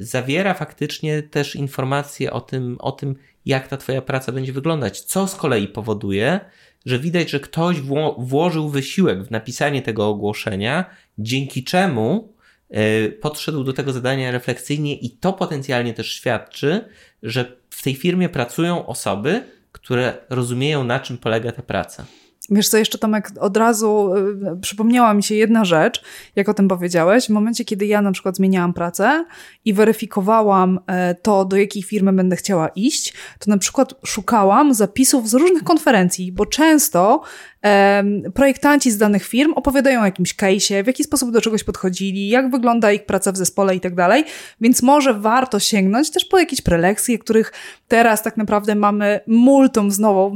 [0.00, 5.28] zawiera faktycznie też informacje o tym, o tym, jak ta Twoja praca będzie wyglądać, co
[5.28, 6.40] z kolei powoduje,
[6.86, 7.80] że widać, że ktoś
[8.18, 10.84] włożył wysiłek w napisanie tego ogłoszenia,
[11.18, 12.34] dzięki czemu
[12.70, 16.88] e, podszedł do tego zadania refleksyjnie i to potencjalnie też świadczy,
[17.22, 19.42] że w tej firmie pracują osoby,
[19.72, 22.06] które rozumieją, na czym polega ta praca.
[22.50, 24.14] Wiesz co, jeszcze Tomek, od razu
[24.56, 26.04] y, przypomniała mi się jedna rzecz,
[26.36, 27.26] jak o tym powiedziałeś.
[27.26, 29.24] W momencie, kiedy ja na przykład zmieniałam pracę
[29.64, 35.28] i weryfikowałam e, to, do jakiej firmy będę chciała iść, to na przykład szukałam zapisów
[35.28, 37.22] z różnych konferencji, bo często
[38.34, 42.50] projektanci z danych firm opowiadają o jakimś case'ie, w jaki sposób do czegoś podchodzili, jak
[42.50, 44.24] wygląda ich praca w zespole i tak dalej,
[44.60, 47.52] więc może warto sięgnąć też po jakieś prelekcje, których
[47.88, 50.32] teraz tak naprawdę mamy multum znowu,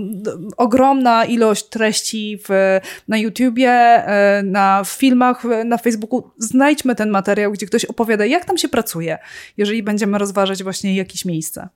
[0.57, 6.31] ogromna ilość treści w, na YouTubie, e, na filmach, na Facebooku.
[6.39, 9.19] Znajdźmy ten materiał, gdzie ktoś opowiada, jak tam się pracuje,
[9.57, 11.69] jeżeli będziemy rozważać właśnie jakieś miejsce.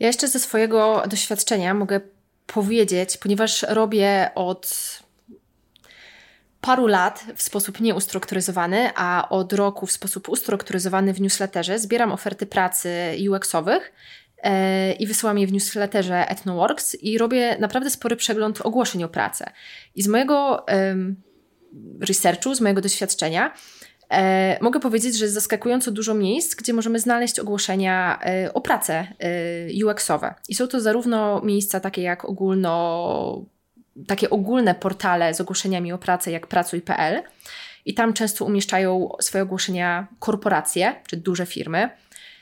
[0.00, 2.00] Ja jeszcze ze swojego doświadczenia mogę
[2.54, 4.98] powiedzieć, ponieważ robię od
[6.60, 12.46] paru lat w sposób nieustrukturyzowany, a od roku w sposób ustrukturyzowany w newsletterze zbieram oferty
[12.46, 12.90] pracy
[13.30, 13.92] UX-owych
[14.42, 19.52] e, i wysyłam je w newsletterze Ethnoworks i robię naprawdę spory przegląd ogłoszeń o pracę.
[19.94, 20.66] I z mojego
[22.00, 23.54] researchu, z mojego doświadczenia
[24.10, 28.94] E, mogę powiedzieć, że jest zaskakująco dużo miejsc, gdzie możemy znaleźć ogłoszenia e, o pracę
[28.94, 30.34] e, UX-owe.
[30.48, 33.44] I są to zarówno miejsca takie jak ogólno,
[34.06, 37.22] takie ogólne portale z ogłoszeniami o pracę, jak pracuj.pl.
[37.84, 41.90] I tam często umieszczają swoje ogłoszenia korporacje czy duże firmy.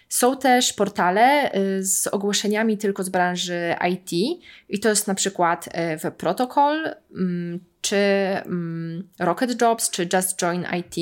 [0.09, 4.39] Są też portale y, z ogłoszeniami tylko z branży IT
[4.69, 10.43] i to jest na przykład y, w Protocol, mm, czy mm, Rocket Jobs, czy Just
[10.43, 10.97] Join IT,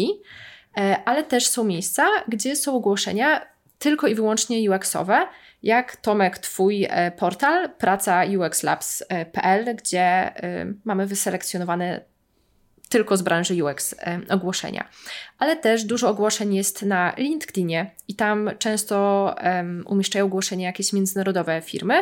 [1.04, 5.26] ale też są miejsca, gdzie są ogłoszenia tylko i wyłącznie UX-owe,
[5.62, 12.00] jak Tomek, Twój e, portal praca uxlabs.pl, gdzie y, mamy wyselekcjonowane
[12.88, 14.88] tylko z branży UX e, ogłoszenia.
[15.38, 21.62] Ale też dużo ogłoszeń jest na LinkedInie i tam często um, umieszczają ogłoszenia jakieś międzynarodowe
[21.62, 21.94] firmy,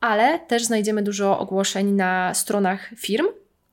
[0.00, 3.26] ale też znajdziemy dużo ogłoszeń na stronach firm,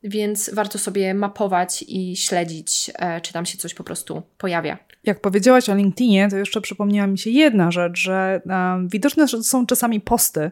[0.04, 4.78] więc warto sobie mapować i śledzić, e, czy tam się coś po prostu pojawia.
[5.04, 9.66] Jak powiedziałaś o LinkedInie, to jeszcze przypomniała mi się jedna rzecz, że um, widoczne są
[9.66, 10.52] czasami posty,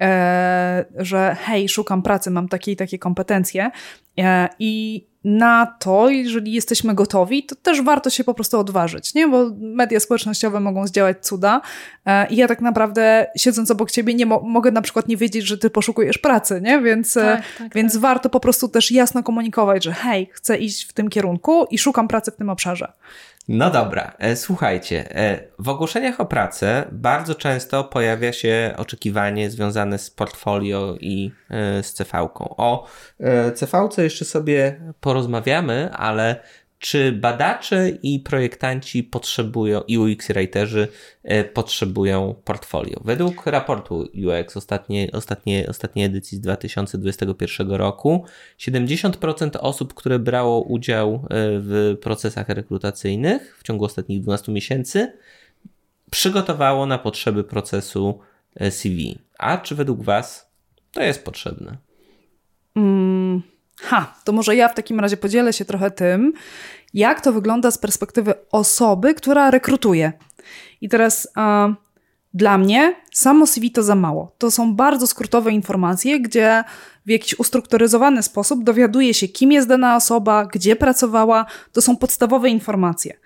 [0.00, 3.70] e, że hej, szukam pracy, mam takie i takie kompetencje
[4.58, 9.28] i na to, jeżeli jesteśmy gotowi, to też warto się po prostu odważyć, nie?
[9.28, 11.60] Bo media społecznościowe mogą zdziałać cuda
[12.06, 15.46] e, i ja tak naprawdę siedząc obok ciebie nie mo mogę na przykład nie wiedzieć,
[15.46, 16.80] że ty poszukujesz pracy, nie?
[16.80, 18.02] Więc, e, tak, tak, więc tak.
[18.02, 22.08] warto po prostu też jasno komunikować, że hej, chcę iść w tym kierunku i szukam
[22.08, 22.92] pracy w tym obszarze.
[23.48, 29.98] No dobra, e, słuchajcie, e, w ogłoszeniach o pracę bardzo często pojawia się oczekiwanie związane
[29.98, 32.54] z portfolio i e, z CV-ką.
[32.56, 32.86] O
[33.54, 36.40] CV-ce jeszcze sobie porozmawiamy, ale
[36.84, 40.88] czy badacze i projektanci potrzebują, i UX writerzy
[41.22, 43.00] e, potrzebują portfolio?
[43.04, 48.24] Według raportu UX ostatniej, ostatniej, ostatniej edycji z 2021 roku
[48.58, 51.18] 70% osób, które brało udział e,
[51.58, 55.12] w procesach rekrutacyjnych w ciągu ostatnich 12 miesięcy
[56.10, 58.18] przygotowało na potrzeby procesu
[58.54, 59.18] e, CV.
[59.38, 60.50] A czy według Was
[60.92, 61.76] to jest potrzebne?
[62.76, 63.23] Mm
[63.80, 66.32] Ha, to może ja w takim razie podzielę się trochę tym,
[66.94, 70.12] jak to wygląda z perspektywy osoby, która rekrutuje.
[70.80, 71.28] I teraz
[72.34, 74.34] dla mnie samo CV to za mało.
[74.38, 76.64] To są bardzo skrótowe informacje, gdzie
[77.06, 81.46] w jakiś ustrukturyzowany sposób dowiaduje się, kim jest dana osoba, gdzie pracowała.
[81.72, 83.16] To są podstawowe informacje.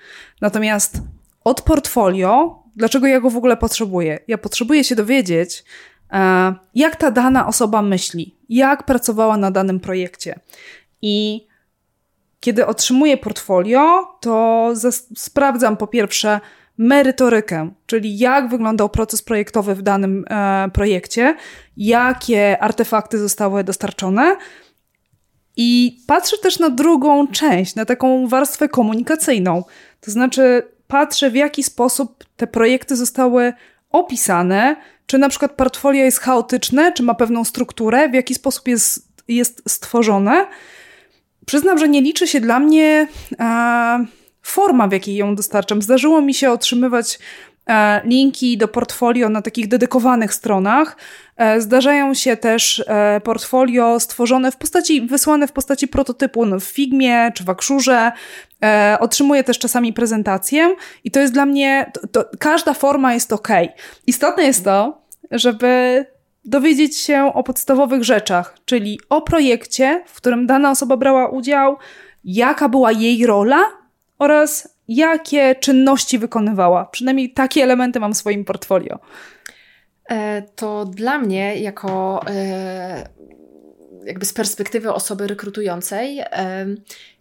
[0.40, 1.00] Natomiast
[1.44, 4.18] od portfolio, dlaczego ja go w ogóle potrzebuję?
[4.28, 5.64] Ja potrzebuję się dowiedzieć,
[6.74, 10.40] jak ta dana osoba myśli, jak pracowała na danym projekcie.
[11.02, 11.46] I
[12.40, 14.72] kiedy otrzymuję portfolio, to
[15.16, 16.40] sprawdzam po pierwsze
[16.78, 21.36] merytorykę, czyli jak wyglądał proces projektowy w danym e, projekcie,
[21.76, 24.36] jakie artefakty zostały dostarczone.
[25.56, 29.64] I patrzę też na drugą część, na taką warstwę komunikacyjną.
[30.00, 33.52] To znaczy, patrzę, w jaki sposób te projekty zostały
[33.90, 34.76] opisane,
[35.08, 39.62] czy na przykład portfolio jest chaotyczne, czy ma pewną strukturę, w jaki sposób jest, jest
[39.68, 40.46] stworzone.
[41.46, 44.06] Przyznam, że nie liczy się dla mnie e,
[44.42, 45.82] forma, w jakiej ją dostarczam.
[45.82, 47.18] Zdarzyło mi się otrzymywać
[48.04, 50.96] linki do portfolio na takich dedykowanych stronach.
[51.36, 56.64] E, zdarzają się też e, portfolio stworzone w postaci, wysłane w postaci prototypu no, w
[56.64, 58.12] Figmie czy w Akrzurze.
[58.64, 63.32] E, otrzymuję też czasami prezentację i to jest dla mnie, to, to, każda forma jest
[63.32, 63.48] ok.
[64.06, 66.04] Istotne jest to, żeby
[66.44, 71.76] dowiedzieć się o podstawowych rzeczach, czyli o projekcie, w którym dana osoba brała udział,
[72.24, 73.64] jaka była jej rola
[74.18, 76.84] oraz jakie czynności wykonywała.
[76.84, 78.98] Przynajmniej takie elementy mam w swoim portfolio.
[80.10, 83.08] E, to dla mnie, jako e,
[84.04, 86.20] jakby z perspektywy osoby rekrutującej,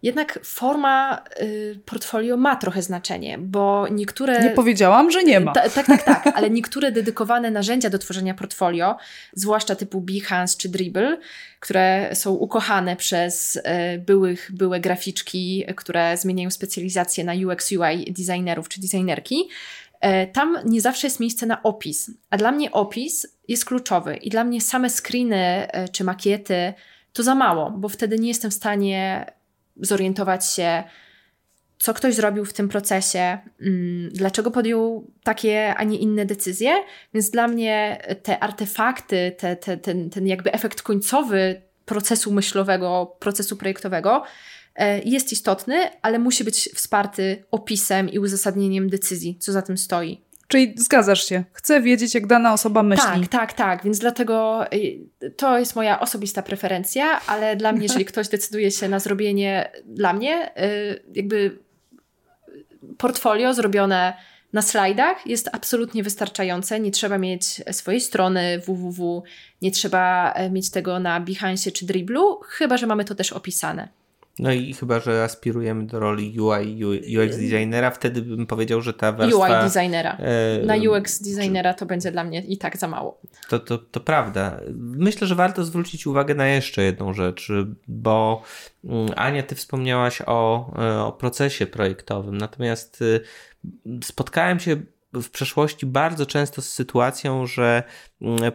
[0.04, 4.44] jednak forma y, portfolio ma trochę znaczenie, bo niektóre.
[4.44, 5.52] Nie powiedziałam, że nie ma.
[5.52, 8.98] Ta, tak, tak, tak, ale niektóre dedykowane narzędzia do tworzenia portfolio,
[9.34, 11.18] zwłaszcza typu Behance czy Dribble,
[11.60, 13.62] które są ukochane przez y,
[14.00, 19.50] byłych, byłe graficzki, które zmieniają specjalizację na UX, UI designerów czy designerki,
[20.34, 24.44] tam nie zawsze jest miejsce na opis, a dla mnie opis jest kluczowy i dla
[24.44, 26.74] mnie same screeny e, czy makiety
[27.14, 29.26] to za mało, bo wtedy nie jestem w stanie
[29.82, 30.84] zorientować się,
[31.80, 36.72] co ktoś zrobił w tym procesie, mm, dlaczego podjął takie, a nie inne decyzje.
[37.14, 43.58] Więc dla mnie te artefakty, te, te, ten, ten jakby efekt końcowy procesu myślowego, procesu
[43.58, 44.26] projektowego E,
[45.06, 50.22] jest istotny, ale musi być wsparty opisem i uzasadnieniem decyzji, co za tym stoi.
[50.48, 53.06] Czyli zgadzasz się, chcę wiedzieć, jak dana osoba myśli.
[53.06, 53.84] Tak, tak, tak.
[53.84, 58.90] Więc dlatego y, to jest moja osobista preferencja, ale dla mnie, jeżeli ktoś decyduje się
[58.90, 61.60] na zrobienie dla mnie, y, jakby
[62.98, 64.14] portfolio zrobione
[64.54, 66.80] na slajdach jest absolutnie wystarczające.
[66.80, 69.24] Nie trzeba mieć swojej strony www,
[69.62, 73.88] nie trzeba e, mieć tego na Behance czy Dribblu, chyba że mamy to też opisane.
[74.40, 76.86] No i chyba, że aspirujemy do roli UI,
[77.18, 79.40] UX designera, wtedy bym powiedział, że ta warstwa...
[79.40, 80.18] UI designera.
[80.66, 83.22] Na UX designera to będzie dla mnie i tak za mało.
[83.50, 84.60] To, to, to prawda.
[84.78, 87.52] Myślę, że warto zwrócić uwagę na jeszcze jedną rzecz,
[87.88, 88.42] bo
[88.84, 93.22] mm, Ania, ty wspomniałaś o, e, o procesie projektowym, natomiast y,
[94.04, 94.78] spotkałem się
[95.14, 97.84] w przeszłości bardzo często z sytuacją, że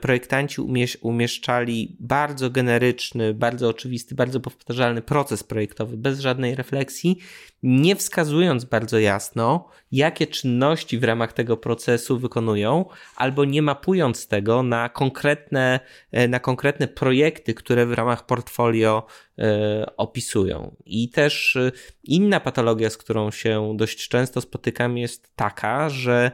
[0.00, 0.60] projektanci
[1.00, 7.18] umieszczali bardzo generyczny, bardzo oczywisty, bardzo powtarzalny proces projektowy bez żadnej refleksji,
[7.62, 12.84] nie wskazując bardzo jasno, jakie czynności w ramach tego procesu wykonują,
[13.16, 15.80] albo nie mapując tego na konkretne,
[16.12, 19.06] e, na konkretne projekty, które w ramach portfolio
[19.38, 20.76] e, opisują.
[20.86, 21.72] I też e,
[22.04, 26.30] inna patologia, z którą się dość często spotykam, jest taka, że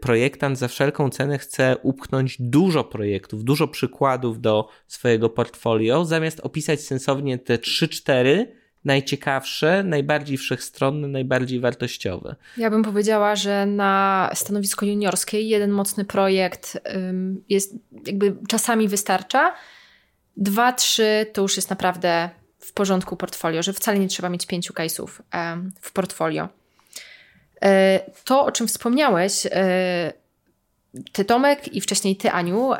[0.00, 6.80] projektant za wszelką cenę chce upchnąć dużo projektów, dużo przykładów do swojego portfolio, zamiast opisać
[6.80, 8.46] sensownie te 3-4
[8.84, 12.36] najciekawsze, najbardziej wszechstronne, najbardziej wartościowe.
[12.56, 16.78] Ja bym powiedziała, że na stanowisko juniorskie jeden mocny projekt
[17.48, 17.74] jest
[18.06, 19.54] jakby czasami wystarcza.
[20.36, 24.72] Dwa, trzy to już jest naprawdę w porządku portfolio, że wcale nie trzeba mieć pięciu
[24.72, 25.08] case'ów
[25.80, 26.48] w portfolio.
[27.62, 30.12] E, to, o czym wspomniałeś, e,
[31.12, 32.72] ty Tomek i wcześniej ty Aniu,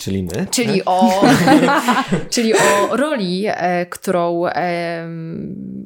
[0.00, 0.46] Czyli my.
[0.50, 0.82] Czyli, tak?
[0.86, 1.22] o,
[2.34, 5.08] czyli o roli, e, którą e,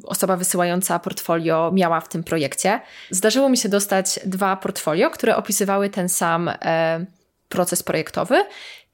[0.03, 2.81] osoba wysyłająca portfolio miała w tym projekcie.
[3.09, 7.05] Zdarzyło mi się dostać dwa portfolio, które opisywały ten sam e,
[7.49, 8.45] proces projektowy.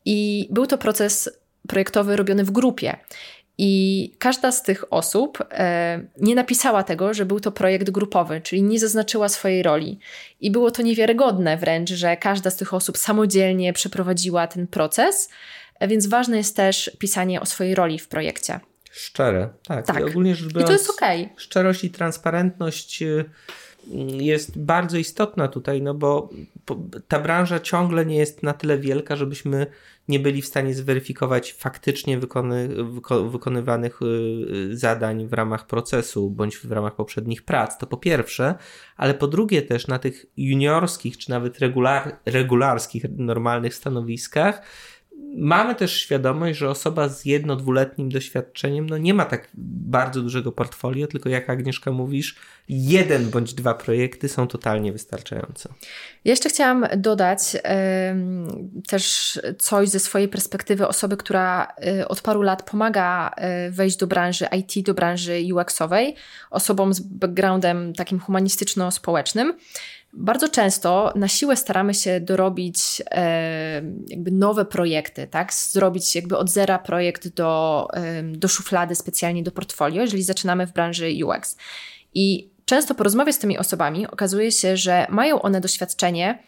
[0.05, 1.29] I był to proces
[1.67, 2.97] projektowy robiony w grupie.
[3.57, 8.63] I każda z tych osób e, nie napisała tego, że był to projekt grupowy, czyli
[8.63, 9.99] nie zaznaczyła swojej roli.
[10.39, 15.29] I było to niewiarygodne wręcz, że każda z tych osób samodzielnie przeprowadziła ten proces,
[15.79, 18.59] e, więc ważne jest też pisanie o swojej roli w projekcie.
[18.91, 19.85] Szczere, tak.
[19.85, 19.99] tak.
[19.99, 21.21] I ogólnie rzecz biorąc, I to jest okej.
[21.25, 21.39] Okay.
[21.39, 23.25] Szczerość i transparentność y,
[24.21, 26.29] jest bardzo istotna tutaj, no bo
[27.07, 29.67] ta branża ciągle nie jest na tyle wielka, żebyśmy
[30.07, 36.57] nie byli w stanie zweryfikować faktycznie wykony, wyko, wykonywanych y, zadań w ramach procesu bądź
[36.57, 37.77] w ramach poprzednich prac.
[37.77, 38.55] To po pierwsze,
[38.97, 44.61] ale po drugie też na tych juniorskich czy nawet regular, regularskich, normalnych stanowiskach
[45.35, 51.07] mamy też świadomość, że osoba z jedno-dwuletnim doświadczeniem no nie ma tak bardzo dużego portfolio,
[51.07, 52.35] tylko jak Agnieszka mówisz,
[52.69, 55.69] jeden bądź dwa projekty są totalnie wystarczające.
[56.25, 57.59] Jeszcze chciałam dodać y,
[58.87, 63.31] też coś ze swojej perspektywy osoby, która y, od paru lat pomaga
[63.67, 66.15] y, wejść do branży IT, do branży UX-owej,
[66.49, 69.53] osobom z backgroundem takim humanistyczno-społecznym.
[70.13, 75.53] Bardzo często na siłę staramy się dorobić e, jakby nowe projekty, tak?
[75.53, 80.73] Zrobić jakby od zera projekt do, e, do szuflady specjalnie do portfolio, jeżeli zaczynamy w
[80.73, 81.57] branży UX.
[82.13, 86.43] I często po rozmowie z tymi osobami okazuje się, że mają one doświadczenie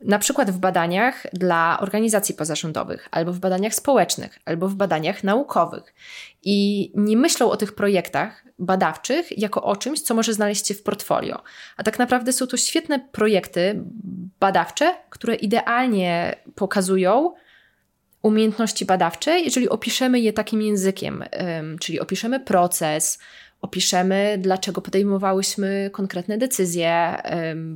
[0.00, 5.94] na przykład w badaniach dla organizacji pozarządowych, albo w badaniach społecznych, albo w badaniach naukowych.
[6.42, 10.82] I nie myślą o tych projektach badawczych jako o czymś, co może znaleźć się w
[10.82, 11.42] portfolio.
[11.76, 13.84] A tak naprawdę są to świetne projekty
[14.40, 17.34] badawcze, które idealnie pokazują
[18.22, 21.24] umiejętności badawcze, jeżeli opiszemy je takim językiem,
[21.80, 23.18] czyli opiszemy proces,
[23.60, 27.16] opiszemy, dlaczego podejmowałyśmy konkretne decyzje,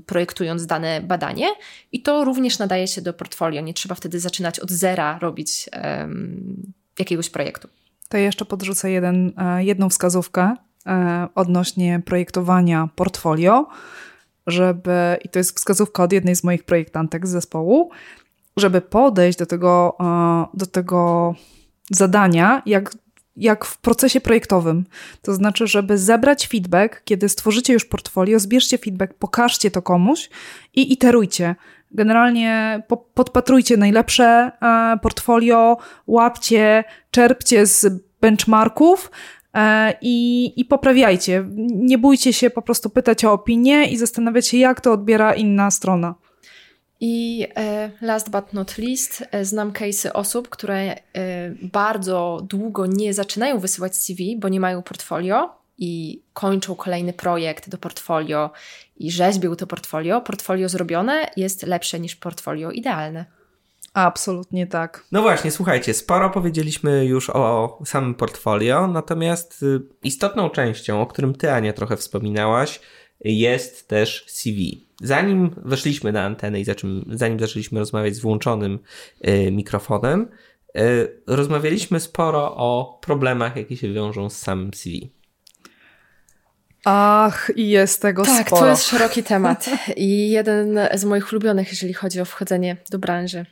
[0.07, 1.47] projektując dane badanie,
[1.93, 3.63] i to również nadaje się do portfolio.
[3.63, 5.69] Nie trzeba wtedy zaczynać od zera robić
[6.99, 7.69] jakiegoś projektu.
[8.11, 10.55] To jeszcze podrzucę jeden, e, jedną wskazówkę
[10.87, 13.67] e, odnośnie projektowania portfolio,
[14.47, 17.91] żeby, i to jest wskazówka od jednej z moich projektantek z zespołu,
[18.57, 21.35] żeby podejść do tego, e, do tego
[21.91, 22.95] zadania, jak
[23.37, 24.87] jak w procesie projektowym.
[25.23, 30.31] To znaczy, żeby zebrać feedback, kiedy stworzycie już portfolio, zbierzcie feedback, pokażcie to komuś
[30.75, 31.55] i iterujcie.
[31.91, 34.25] Generalnie po, podpatrujcie najlepsze
[34.63, 35.77] e, portfolio,
[36.07, 39.11] łapcie, czerpcie z benchmarków
[39.55, 41.45] e, i, i poprawiajcie.
[41.75, 45.71] Nie bójcie się po prostu pytać o opinię i zastanawiać się, jak to odbiera inna
[45.71, 46.15] strona.
[47.01, 50.97] I e, last but not least, e, znam case'y osób, które e,
[51.63, 57.79] bardzo długo nie zaczynają wysyłać CV, bo nie mają portfolio i kończą kolejny projekt do
[57.79, 58.51] portfolio
[58.97, 60.21] i rzeźbią to portfolio.
[60.21, 63.25] Portfolio zrobione jest lepsze niż portfolio idealne.
[63.95, 65.05] Absolutnie tak.
[65.13, 71.35] No właśnie, słuchajcie, sporo powiedzieliśmy już o samym portfolio, natomiast y, istotną częścią, o którym
[71.35, 72.81] ty, Ania, trochę wspominałaś,
[73.25, 74.87] jest też CV.
[75.03, 78.79] Zanim weszliśmy na antenę i zaczym, zanim zaczęliśmy rozmawiać z włączonym
[79.29, 80.29] y, mikrofonem,
[80.79, 85.11] y, rozmawialiśmy sporo o problemach, jakie się wiążą z samym CV.
[86.85, 88.61] Ach, i jest tego tak, sporo.
[88.61, 92.99] Tak, to jest szeroki temat i jeden z moich ulubionych, jeżeli chodzi o wchodzenie do
[92.99, 93.47] branży.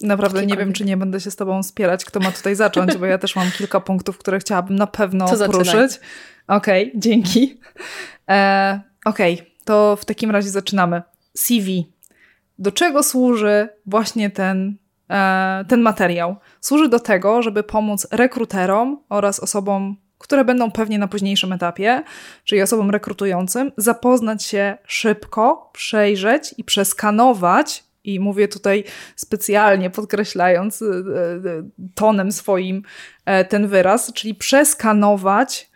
[0.00, 3.06] Naprawdę nie wiem, czy nie będę się z tobą spierać, kto ma tutaj zacząć, bo
[3.06, 6.00] ja też mam kilka punktów, które chciałabym na pewno to poruszyć.
[6.48, 7.60] Okej, okay, dzięki.
[8.28, 11.02] E, Okej, okay, to w takim razie zaczynamy.
[11.36, 11.92] CV.
[12.58, 14.76] Do czego służy właśnie ten,
[15.10, 16.36] e, ten materiał?
[16.60, 22.02] Służy do tego, żeby pomóc rekruterom oraz osobom, które będą pewnie na późniejszym etapie,
[22.44, 28.84] czyli osobom rekrutującym, zapoznać się szybko, przejrzeć i przeskanować i mówię tutaj
[29.16, 30.90] specjalnie podkreślając e, e,
[31.94, 32.82] tonem swoim
[33.24, 35.74] e, ten wyraz, czyli przeskanować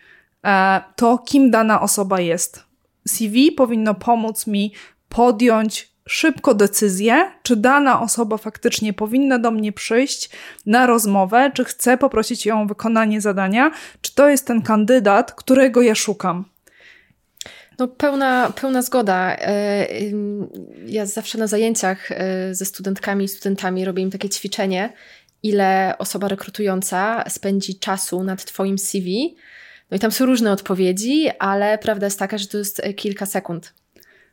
[0.96, 2.67] to, kim dana osoba jest.
[3.08, 4.72] CV powinno pomóc mi
[5.08, 10.30] podjąć szybko decyzję, czy dana osoba faktycznie powinna do mnie przyjść
[10.66, 15.82] na rozmowę, czy chcę poprosić ją o wykonanie zadania, czy to jest ten kandydat, którego
[15.82, 16.44] ja szukam.
[17.78, 19.36] No, pełna, pełna zgoda.
[19.36, 19.86] E,
[20.86, 24.92] ja zawsze na zajęciach e, ze studentkami i studentami robię im takie ćwiczenie,
[25.42, 29.06] ile osoba rekrutująca spędzi czasu nad Twoim CV.
[29.90, 33.26] No i tam są różne odpowiedzi, ale prawda jest taka, że to jest e, kilka
[33.26, 33.74] sekund.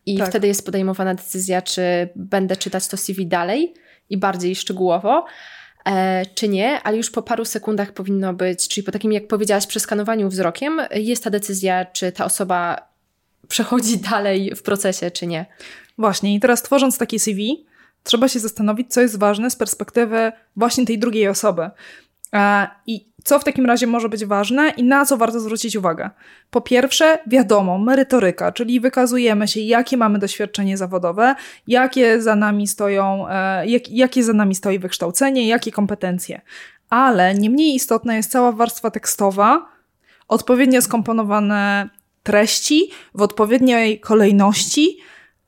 [0.06, 0.30] I tak.
[0.30, 3.74] wtedy jest podejmowana decyzja, czy będę czytać to CV dalej
[4.10, 5.26] i bardziej szczegółowo,
[6.36, 10.30] czy nie, ale już po paru sekundach powinno być, czyli po takim, jak powiedziałaś, przeskanowaniu
[10.30, 12.88] wzrokiem, jest ta decyzja, czy ta osoba
[13.47, 15.45] przechodzi dalej w procesie, czy nie.
[15.97, 17.66] Właśnie, i teraz tworząc takie CV,
[18.03, 21.70] trzeba się zastanowić, co jest ważne z perspektywy właśnie tej drugiej osoby.
[22.34, 26.09] E, I co w takim razie może być ważne i na co warto zwrócić uwagę?
[26.49, 31.36] Po pierwsze, wiadomo, merytoryka, czyli wykazujemy się, jakie mamy doświadczenie zawodowe,
[31.67, 36.41] jakie za nami stoją, e, jak, jakie za nami stoi wykształcenie, jakie kompetencje.
[36.89, 39.67] Ale nie mniej istotna jest cała warstwa tekstowa,
[40.28, 41.89] odpowiednio skomponowane
[42.23, 44.97] treści w odpowiedniej kolejności.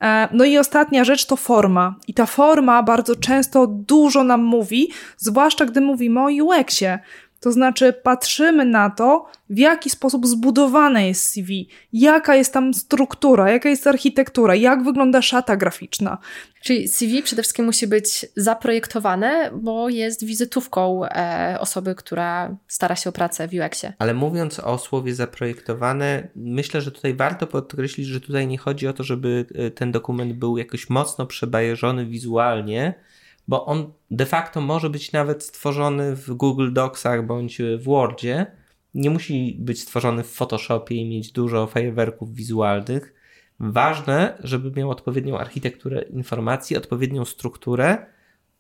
[0.04, 1.96] E, no i ostatnia rzecz to forma.
[2.08, 7.00] I ta forma bardzo często dużo nam mówi, zwłaszcza gdy mówimy o UX-ie.
[7.40, 13.52] To znaczy, patrzymy na to, w jaki sposób zbudowane jest CV, jaka jest tam struktura,
[13.52, 16.18] jaka jest architektura, jak wygląda szata graficzna.
[16.62, 23.10] Czyli CV przede wszystkim musi być zaprojektowane, bo jest wizytówką e, osoby, która stara się
[23.10, 23.94] o pracę w UX-ie.
[24.00, 28.94] Ale mówiąc o słowie zaprojektowane, myślę, że tutaj warto podkreślić, że tutaj nie chodzi o
[28.94, 32.94] to, żeby e, ten dokument był jakoś mocno przebajeżony wizualnie,
[33.48, 38.46] bo on de facto może być nawet stworzony w Google Docsach bądź w Wordzie.
[38.94, 43.14] Nie musi być stworzony w Photoshopie i mieć dużo fajerwerków wizualnych.
[43.60, 48.06] Ważne, żeby miał odpowiednią architekturę informacji, odpowiednią strukturę,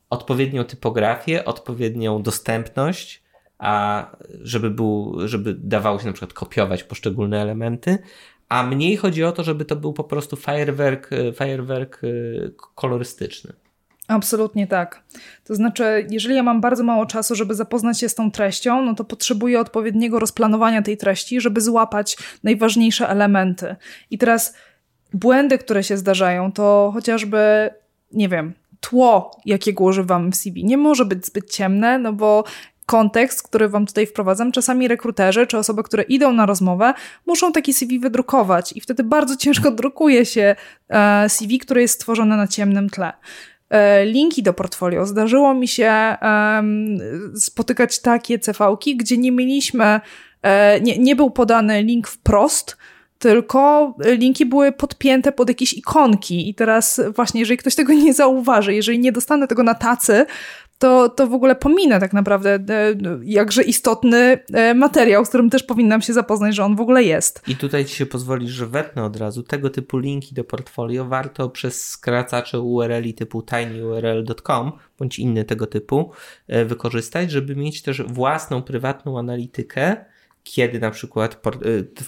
[0.09, 3.23] odpowiednią typografię, odpowiednią dostępność,
[3.57, 4.11] a
[4.41, 7.97] żeby, był, żeby dawało się na przykład kopiować poszczególne elementy,
[8.49, 13.53] a mniej chodzi o to, żeby to był po prostu fajerwerk, fajerwerk y, kolorystyczny.
[14.08, 15.03] Absolutnie tak.
[15.43, 18.95] To znaczy, jeżeli ja mam bardzo mało czasu, żeby zapoznać się z tą treścią, no
[18.95, 23.76] to potrzebuję odpowiedniego rozplanowania tej treści, żeby złapać najważniejsze elementy.
[24.12, 24.55] I teraz
[25.14, 27.70] błędy, które się zdarzają, to chociażby,
[28.12, 32.43] nie wiem, tło, jakiego używam w CV, nie może być zbyt ciemne, no bo
[32.86, 36.93] kontekst, który wam tutaj wprowadzam, czasami rekruterzy czy osoby, które idą na rozmowę,
[37.26, 40.55] muszą taki CV wydrukować i wtedy bardzo ciężko drukuje się
[40.89, 43.14] e, CV, które jest stworzone na ciemnym tle.
[43.70, 45.05] E, linki do portfolio.
[45.05, 46.15] Zdarzyło mi się
[47.36, 49.99] spotykać takie CV-ki, gdzie nie mieliśmy,
[50.41, 52.78] e, nie, nie był podany link wprost,
[53.20, 56.49] tylko linki były podpięte pod jakieś ikonki.
[56.49, 60.26] I teraz właśnie, jeżeli ktoś tego nie zauważy, jeżeli nie dostanę tego na tacy,
[60.78, 62.59] to, to w ogóle pominę tak naprawdę e,
[63.23, 67.41] jakże istotny e, materiał, z którym też powinnam się zapoznać, że on w ogóle jest.
[67.47, 69.43] I tutaj ci się pozwolisz, że wetnę od razu.
[69.43, 76.11] Tego typu linki do portfolio warto przez skracacze URL typu tinyurl.com bądź inny tego typu
[76.47, 80.05] e, wykorzystać, żeby mieć też własną prywatną analitykę,
[80.52, 81.41] kiedy na przykład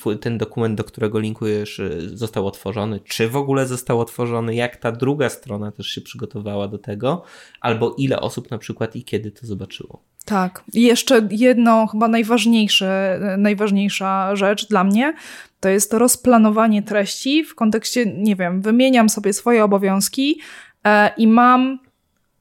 [0.07, 4.77] y, ten dokument, do którego linkujesz, y, został otworzony, czy w ogóle został otworzony, jak
[4.77, 7.23] ta druga strona też się przygotowała do tego,
[7.61, 10.03] albo ile osób na przykład i kiedy to zobaczyło.
[10.25, 10.63] Tak.
[10.73, 15.13] I jeszcze jedno, chyba najważniejsze, najważniejsza rzecz dla mnie,
[15.59, 20.39] to jest rozplanowanie treści w kontekście, nie wiem, wymieniam sobie swoje obowiązki
[20.85, 21.79] e, i mam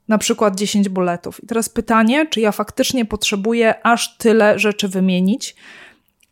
[0.09, 1.45] na przykład 10 bulletów.
[1.45, 5.57] I teraz pytanie, czy ja faktycznie potrzebuję aż tyle rzeczy wymienić,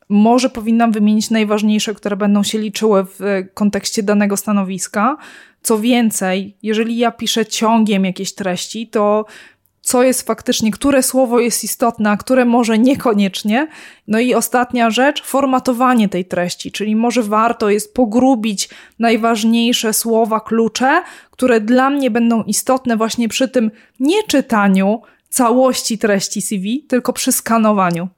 [0.09, 5.17] może powinnam wymienić najważniejsze, które będą się liczyły w kontekście danego stanowiska.
[5.63, 9.25] Co więcej, jeżeli ja piszę ciągiem jakieś treści, to
[9.87, 13.69] co jest faktycznie, które słowo jest istotne, a które może niekoniecznie.
[14.09, 21.03] No i ostatnia rzecz, formatowanie tej treści, czyli może warto jest pogrubić najważniejsze słowa, klucze,
[21.31, 27.33] które dla mnie będą istotne właśnie przy tym nie czytaniu całości treści CV, tylko przy
[27.33, 28.09] skanowaniu.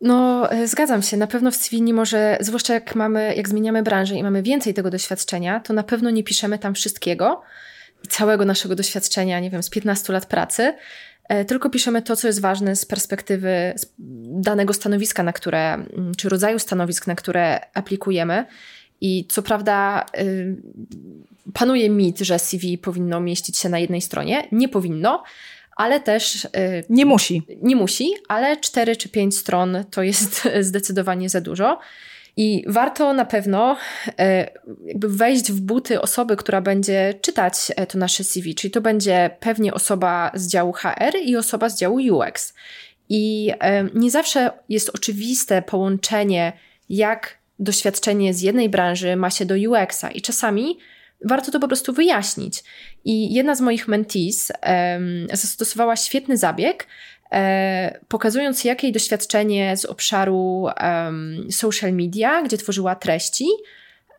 [0.00, 1.16] No, e, zgadzam się.
[1.16, 4.74] Na pewno w CV nie może, zwłaszcza jak mamy, jak zmieniamy branżę i mamy więcej
[4.74, 7.42] tego doświadczenia, to na pewno nie piszemy tam wszystkiego
[8.08, 10.74] całego naszego doświadczenia, nie wiem, z 15 lat pracy,
[11.28, 13.74] e, tylko piszemy to, co jest ważne z perspektywy
[14.28, 18.46] danego stanowiska, na które, mm, czy rodzaju stanowisk, na które aplikujemy.
[19.00, 20.56] I co prawda y,
[21.52, 24.48] panuje mit, że CV powinno mieścić się na jednej stronie.
[24.52, 25.22] Nie powinno,
[25.76, 26.44] ale też.
[26.44, 26.48] Y,
[26.90, 27.42] nie musi.
[27.62, 31.78] Nie musi, ale 4 czy 5 stron to jest zdecydowanie za dużo.
[32.38, 33.76] I warto na pewno
[34.18, 34.50] e,
[34.86, 39.30] jakby wejść w buty osoby, która będzie czytać e, to nasze CV, czyli to będzie
[39.40, 42.54] pewnie osoba z działu HR i osoba z działu UX.
[43.08, 46.52] I e, nie zawsze jest oczywiste połączenie,
[46.88, 50.78] jak doświadczenie z jednej branży ma się do UX-a, i czasami
[51.24, 52.64] warto to po prostu wyjaśnić.
[53.04, 56.86] I jedna z moich mentees um, zastosowała świetny zabieg,
[57.32, 63.46] E, pokazując jakie doświadczenie z obszaru um, social media, gdzie tworzyła treści,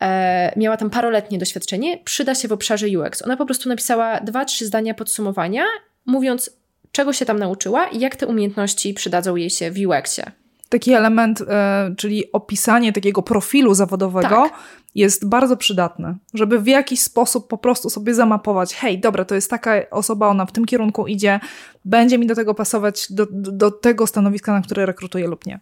[0.01, 3.21] e, miała tam paroletnie doświadczenie, przyda się w obszarze UX.
[3.21, 5.63] Ona po prostu napisała dwa, trzy zdania podsumowania,
[6.05, 6.49] mówiąc,
[6.91, 10.31] czego się tam nauczyła i jak te umiejętności przydadzą jej się w UX-ie
[10.69, 14.53] taki element, e, czyli opisanie takiego profilu zawodowego tak.
[14.95, 19.49] jest bardzo przydatne, żeby w jakiś sposób po prostu sobie zamapować, hej, dobra, to jest
[19.49, 21.39] taka osoba, ona w tym kierunku idzie,
[21.85, 25.59] będzie mi do tego pasować, do, do tego stanowiska, na które rekrutuję lub nie.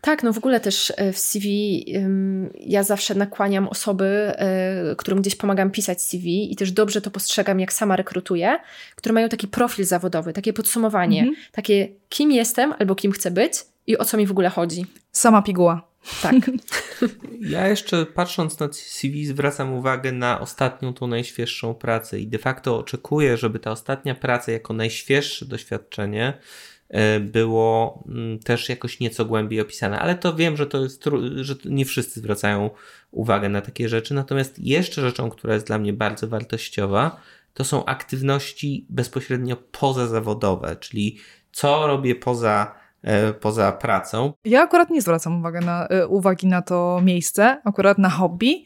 [0.00, 1.84] Tak, no w ogóle też e, w CV
[2.60, 7.60] ja zawsze nakłaniam osoby, e, którym gdzieś pomagam pisać CV i też dobrze to postrzegam,
[7.60, 8.58] jak sama rekrutuję,
[8.96, 11.36] które mają taki profil zawodowy, takie podsumowanie, mhm.
[11.52, 13.52] takie kim jestem albo kim chcę być,
[13.86, 14.86] i o co mi w ogóle chodzi.
[15.12, 15.88] Sama piguła.
[16.22, 16.34] Tak.
[17.40, 22.78] Ja jeszcze patrząc na CV zwracam uwagę na ostatnią, tą najświeższą pracę i de facto
[22.78, 26.38] oczekuję, żeby ta ostatnia praca jako najświeższe doświadczenie
[26.88, 31.04] e, było mm, też jakoś nieco głębiej opisane, ale to wiem, że to jest,
[31.40, 32.70] że nie wszyscy zwracają
[33.10, 34.14] uwagę na takie rzeczy.
[34.14, 37.20] Natomiast jeszcze rzeczą, która jest dla mnie bardzo wartościowa,
[37.54, 41.18] to są aktywności bezpośrednio pozazawodowe, czyli
[41.52, 42.83] co robię poza
[43.40, 44.32] poza pracą.
[44.44, 48.64] Ja akurat nie zwracam uwagi na, e, uwagi na to miejsce, akurat na hobby.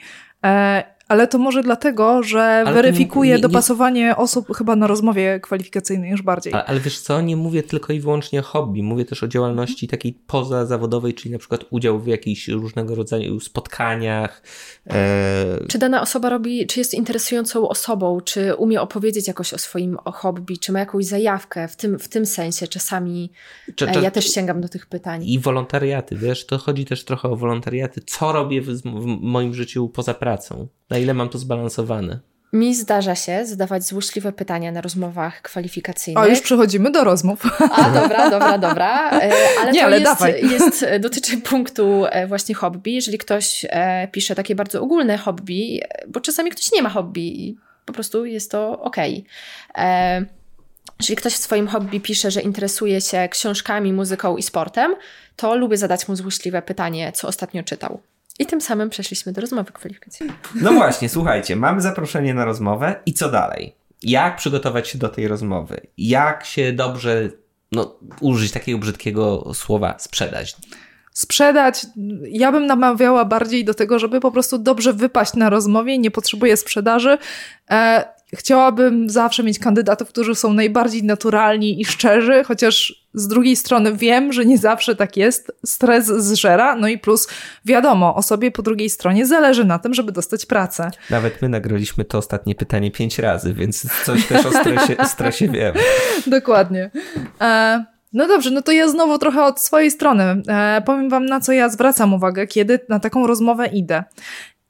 [1.09, 5.41] E, ale to może dlatego, że ale weryfikuje nie, nie, dopasowanie osób chyba na rozmowie
[5.41, 6.53] kwalifikacyjnej już bardziej.
[6.53, 9.87] Ale, ale, wiesz co, nie mówię tylko i wyłącznie o hobby, mówię też o działalności
[9.87, 9.91] mhm.
[9.91, 14.43] takiej pozazawodowej, czyli na przykład udział w jakichś różnego rodzaju spotkaniach.
[14.91, 15.67] E...
[15.69, 20.59] Czy dana osoba robi, czy jest interesującą osobą, czy umie opowiedzieć jakoś o swoim hobby,
[20.59, 23.31] czy ma jakąś zajawkę w tym, w tym sensie czasami
[23.77, 25.25] czy, czy, ja też sięgam do tych pytań.
[25.25, 28.01] I wolontariaty, wiesz, to chodzi też trochę o wolontariaty.
[28.07, 30.69] Co robię w, w moim życiu poza pracą?
[30.91, 32.19] Na ile mam to zbalansowane?
[32.53, 36.25] Mi zdarza się zadawać złośliwe pytania na rozmowach kwalifikacyjnych.
[36.25, 37.43] O, już przechodzimy do rozmów.
[37.73, 39.11] A, dobra, dobra, dobra.
[39.11, 42.93] E, ale Nie, to ale jest, jest, dotyczy punktu e, właśnie hobby.
[42.95, 47.57] Jeżeli ktoś e, pisze takie bardzo ogólne hobby, bo czasami ktoś nie ma hobby i
[47.85, 48.97] po prostu jest to ok.
[51.01, 54.95] Jeżeli ktoś w swoim hobby pisze, że interesuje się książkami, muzyką i sportem,
[55.37, 58.01] to lubię zadać mu złośliwe pytanie, co ostatnio czytał.
[58.39, 60.37] I tym samym przeszliśmy do rozmowy kwalifikacyjnej.
[60.55, 63.75] No właśnie, słuchajcie, mamy zaproszenie na rozmowę i co dalej?
[64.03, 65.81] Jak przygotować się do tej rozmowy?
[65.99, 67.31] Jak się dobrze,
[67.73, 70.57] no, użyć takiego brzydkiego słowa, sprzedać?
[71.19, 71.87] sprzedać.
[72.31, 76.57] Ja bym namawiała bardziej do tego, żeby po prostu dobrze wypaść na rozmowie, nie potrzebuję
[76.57, 77.19] sprzedaży.
[78.37, 84.33] Chciałabym zawsze mieć kandydatów, którzy są najbardziej naturalni i szczerzy, chociaż z drugiej strony wiem,
[84.33, 85.53] że nie zawsze tak jest.
[85.67, 87.29] Stres zżera, no i plus
[87.65, 90.91] wiadomo, osobie po drugiej stronie zależy na tym, żeby dostać pracę.
[91.11, 95.75] Nawet my nagraliśmy to ostatnie pytanie pięć razy, więc coś też o stresie, stresie wiem.
[96.27, 96.91] Dokładnie.
[97.41, 101.41] E no dobrze, no to ja znowu trochę od swojej strony e, powiem Wam, na
[101.41, 104.05] co ja zwracam uwagę, kiedy na taką rozmowę idę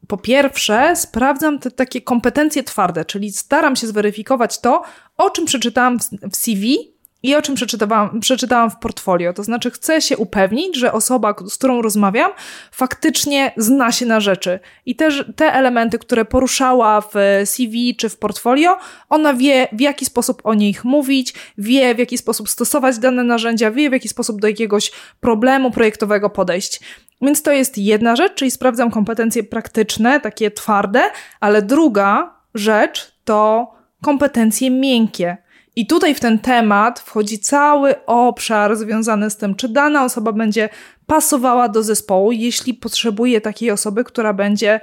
[0.09, 4.83] po pierwsze, sprawdzam te takie kompetencje twarde, czyli staram się zweryfikować to,
[5.17, 5.99] o czym przeczytałam
[6.33, 9.33] w CV i o czym przeczytałam, przeczytałam w portfolio.
[9.33, 12.31] To znaczy, chcę się upewnić, że osoba, z którą rozmawiam,
[12.73, 14.61] faktycznie zna się na rzeczy.
[14.87, 18.77] I też te elementy, które poruszała w CV czy w portfolio,
[19.09, 23.71] ona wie, w jaki sposób o nich mówić, wie, w jaki sposób stosować dane narzędzia,
[23.71, 26.81] wie, w jaki sposób do jakiegoś problemu projektowego podejść.
[27.23, 31.03] Więc to jest jedna rzecz, czyli sprawdzam kompetencje praktyczne, takie twarde,
[31.41, 33.71] ale druga rzecz to
[34.03, 35.37] kompetencje miękkie.
[35.77, 40.69] I tutaj w ten temat wchodzi cały obszar związany z tym, czy dana osoba będzie
[41.07, 44.81] pasowała do zespołu, jeśli potrzebuje takiej osoby, która będzie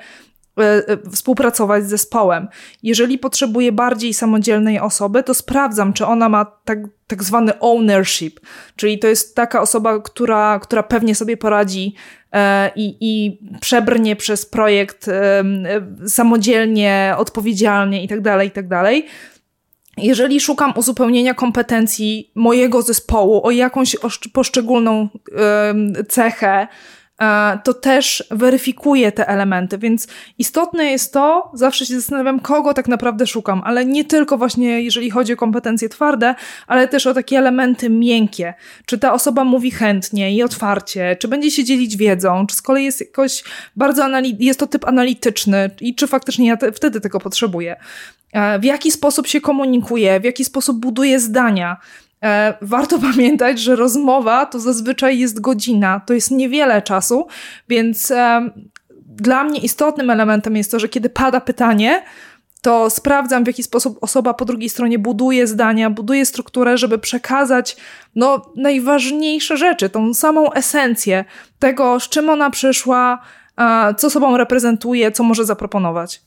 [1.12, 2.48] współpracować z zespołem.
[2.84, 8.40] Jeżeli potrzebuję bardziej samodzielnej osoby, to sprawdzam, czy ona ma tak, tak zwany ownership,
[8.76, 11.96] czyli to jest taka osoba, która, która pewnie sobie poradzi
[12.32, 15.10] e, i, i przebrnie przez projekt
[16.08, 18.94] samodzielnie, odpowiedzialnie itd., tak itd., tak
[19.98, 23.96] jeżeli szukam uzupełnienia kompetencji mojego zespołu o jakąś
[24.34, 25.10] poszczególną
[26.10, 26.68] cechę, e,
[27.64, 30.08] to też weryfikuję te elementy, więc
[30.38, 35.12] istotne jest to, zawsze się zastanawiam, kogo tak naprawdę szukam, ale nie tylko właśnie jeżeli
[35.12, 36.36] chodzi o kompetencje twarde,
[36.68, 38.54] ale też o takie elementy miękkie.
[38.86, 42.86] Czy ta osoba mówi chętnie i otwarcie, czy będzie się dzielić wiedzą, czy z kolei
[42.86, 43.44] jest jakoś
[43.76, 44.06] bardzo
[44.40, 47.76] jest to typ analityczny i czy faktycznie ja te, wtedy tego potrzebuję.
[48.34, 51.78] E, w jaki sposób się komunikuje, w jaki sposób buduje zdania.
[52.26, 57.28] E, warto pamiętać, że rozmowa to zazwyczaj jest godzina, to jest niewiele czasu,
[57.70, 58.50] więc e,
[59.06, 62.04] dla mnie istotnym elementem jest to, że kiedy pada pytanie,
[62.62, 67.78] to sprawdzam, w jaki sposób osoba po drugiej stronie buduje zdania, buduje strukturę, żeby przekazać
[68.16, 71.26] no, najważniejsze rzeczy, tą samą esencję
[71.60, 73.22] tego, z czym ona przyszła,
[73.98, 76.22] co sobą reprezentuje, co może zaproponować.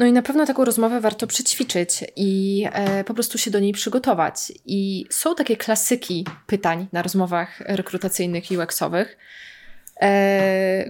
[0.00, 3.72] No i na pewno taką rozmowę warto przećwiczyć i e, po prostu się do niej
[3.72, 4.52] przygotować.
[4.66, 9.16] I są takie klasyki pytań na rozmowach rekrutacyjnych UX-owych, e,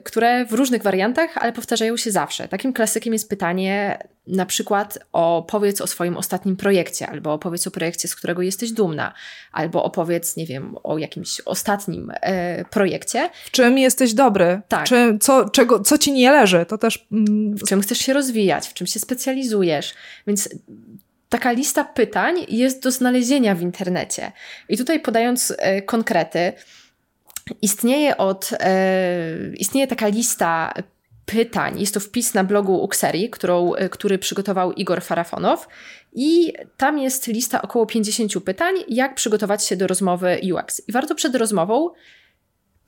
[0.04, 2.48] które w różnych wariantach, ale powtarzają się zawsze.
[2.48, 8.08] Takim klasykiem jest pytanie na przykład opowiedz o swoim ostatnim projekcie, albo opowiedz o projekcie,
[8.08, 9.14] z którego jesteś dumna,
[9.52, 13.30] albo opowiedz, nie wiem, o jakimś ostatnim e, projekcie.
[13.44, 14.61] W czym jesteś dobry?
[14.68, 14.86] Tak.
[14.86, 16.66] Czy, co, czego, co ci nie leży?
[16.68, 17.06] To też...
[17.12, 17.54] Mm...
[17.54, 19.94] W czym chcesz się rozwijać, w czym się specjalizujesz.
[20.26, 20.48] Więc
[21.28, 24.32] taka lista pytań jest do znalezienia w internecie.
[24.68, 26.52] I tutaj podając e, konkrety,
[27.62, 30.74] istnieje od, e, istnieje taka lista
[31.26, 31.80] pytań.
[31.80, 35.68] Jest to wpis na blogu Uxerii, którą, e, który przygotował Igor Farafonow.
[36.12, 40.82] I tam jest lista około 50 pytań, jak przygotować się do rozmowy UX.
[40.88, 41.90] I warto przed rozmową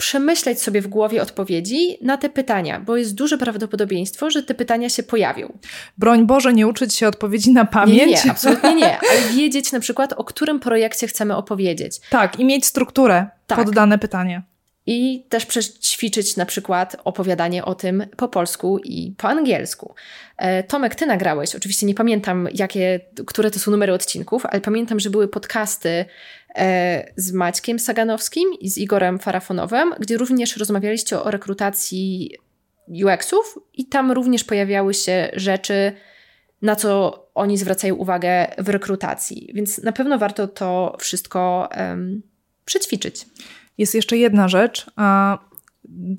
[0.02, 4.88] przemyśleć sobie w głowie odpowiedzi na te pytania, bo jest duże prawdopodobieństwo, że te pytania
[4.88, 5.58] się pojawią.
[5.98, 7.98] Broń Boże, nie uczyć się odpowiedzi na pamięć.
[7.98, 12.00] Nie, nie, absolutnie nie, ale wiedzieć na przykład, o którym projekcie chcemy opowiedzieć.
[12.10, 13.58] Tak, i mieć strukturę tak.
[13.64, 14.42] pod dane pytanie.
[14.86, 19.94] I też przećwiczyć na przykład opowiadanie o tym po polsku i po angielsku.
[20.36, 25.00] E, Tomek, ty nagrałeś, oczywiście nie pamiętam, jakie, które to są numery odcinków, ale pamiętam,
[25.00, 26.04] że były podcasty
[26.54, 32.30] e, z Maćkiem Saganowskim i z Igorem Farafonowem, gdzie również rozmawialiście o rekrutacji
[32.88, 35.92] UX-ów i tam również pojawiały się rzeczy,
[36.62, 39.50] na co oni zwracają uwagę w rekrutacji.
[39.54, 42.22] Więc na pewno warto to wszystko um,
[42.64, 43.26] przećwiczyć.
[43.78, 44.86] Jest jeszcze jedna rzecz,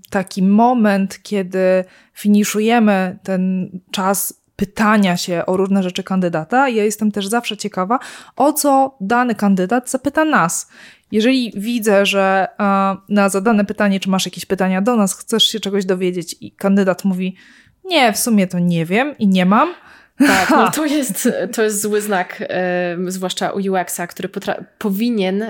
[0.10, 6.70] taki moment, kiedy finiszujemy ten czas pytania się o różne rzeczy kandydata.
[6.70, 8.00] Ja jestem też zawsze ciekawa,
[8.36, 10.70] o co dany kandydat zapyta nas.
[11.12, 12.48] Jeżeli widzę, że
[13.10, 17.06] na zadane pytanie, czy masz jakieś pytania do nas, chcesz się czegoś dowiedzieć, i kandydat
[17.06, 17.36] mówi,
[17.86, 19.74] nie, w sumie to nie wiem i nie mam,
[20.18, 22.44] tak, no to jest, to jest zły znak,
[23.08, 24.30] zwłaszcza u UX-a, który
[24.78, 25.46] powinien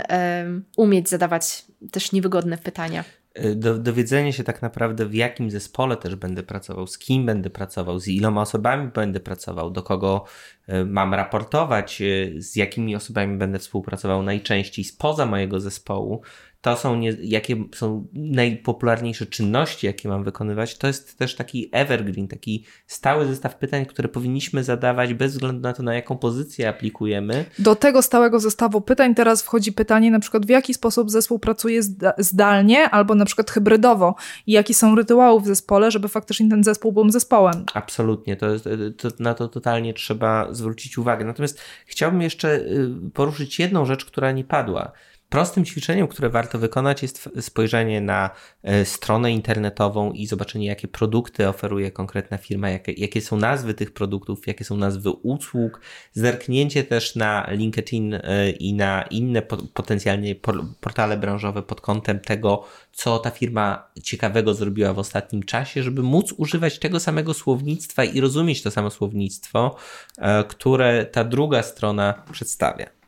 [0.77, 3.03] umieć zadawać też niewygodne pytania.
[3.39, 7.49] Y, do, dowiedzenie się tak naprawdę, w jakim zespole też będę pracował, z kim będę
[7.49, 10.25] pracował, z iloma osobami będę pracował, do kogo
[10.69, 16.21] y, mam raportować, y, z jakimi osobami będę współpracował najczęściej spoza mojego zespołu,
[16.63, 22.27] to są, nie, jakie są najpopularniejsze czynności, jakie mam wykonywać, to jest też taki evergreen,
[22.27, 27.45] taki stały zestaw pytań, które powinniśmy zadawać bez względu na to, na jaką pozycję aplikujemy.
[27.59, 31.81] Do tego stałego zestawu pytań teraz wchodzi pytanie na przykład, w jaki sposób zespół pracuje
[32.17, 34.15] zdalnie albo na przykład hybrydowo
[34.47, 37.65] i jakie są rytuały w zespole, żeby faktycznie ten zespół był zespołem.
[37.73, 41.25] Absolutnie, to, jest, to na to totalnie trzeba zwrócić uwagę.
[41.25, 44.91] Natomiast chciałbym jeszcze y, poruszyć jedną rzecz, która nie padła.
[45.33, 48.29] Prostym ćwiczeniem, które warto wykonać, jest spojrzenie na
[48.63, 53.93] e, stronę internetową i zobaczenie, jakie produkty oferuje konkretna firma, jakie, jakie są nazwy tych
[53.93, 55.81] produktów, jakie są nazwy usług,
[56.13, 59.41] zerknięcie też na LinkedIn e, i na inne
[59.73, 60.35] potencjalnie
[60.81, 66.33] portale branżowe pod kątem tego, co ta firma ciekawego zrobiła w ostatnim czasie, żeby móc
[66.37, 69.75] używać tego samego słownictwa i rozumieć to samo słownictwo,
[70.17, 73.02] e, które ta druga strona przedstawia.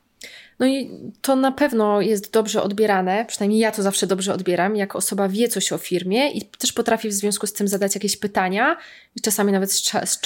[0.59, 0.91] No i
[1.21, 5.47] to na pewno jest dobrze odbierane, przynajmniej ja to zawsze dobrze odbieram, jak osoba wie
[5.47, 8.77] coś o firmie i też potrafi w związku z tym zadać jakieś pytania
[9.15, 9.69] i czasami nawet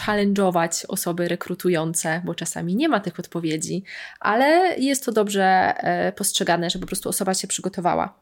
[0.05, 3.83] challenge'ować osoby rekrutujące, bo czasami nie ma tych odpowiedzi,
[4.19, 5.43] ale jest to dobrze
[5.77, 8.13] e, postrzegane, że po prostu osoba się przygotowała.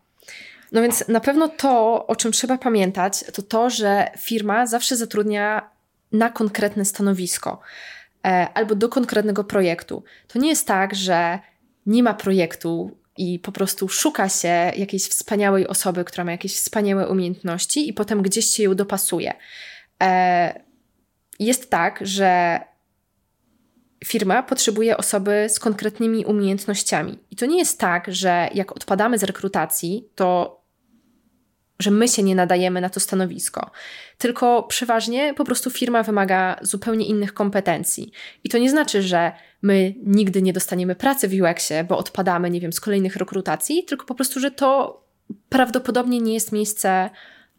[0.72, 5.70] No więc na pewno to, o czym trzeba pamiętać, to to, że firma zawsze zatrudnia
[6.12, 7.60] na konkretne stanowisko
[8.26, 10.04] e, albo do konkretnego projektu.
[10.28, 11.40] To nie jest tak, że
[11.88, 17.08] nie ma projektu i po prostu szuka się jakiejś wspaniałej osoby, która ma jakieś wspaniałe
[17.10, 19.34] umiejętności i potem gdzieś się ją dopasuje.
[20.04, 20.62] E,
[21.40, 22.60] jest tak, że
[24.06, 27.20] firma potrzebuje osoby z konkretnymi umiejętnościami.
[27.32, 30.57] I to nie jest tak, że jak odpadamy z rekrutacji, to
[31.80, 33.72] że my się nie nadajemy na to stanowisko,
[34.18, 38.12] tylko przeważnie po prostu firma wymaga zupełnie innych kompetencji.
[38.44, 39.32] I to nie znaczy, że
[39.62, 44.06] my nigdy nie dostaniemy pracy w UX-ie, bo odpadamy, nie wiem, z kolejnych rekrutacji, tylko
[44.06, 45.02] po prostu, że to
[45.50, 47.10] prawdopodobnie nie jest miejsce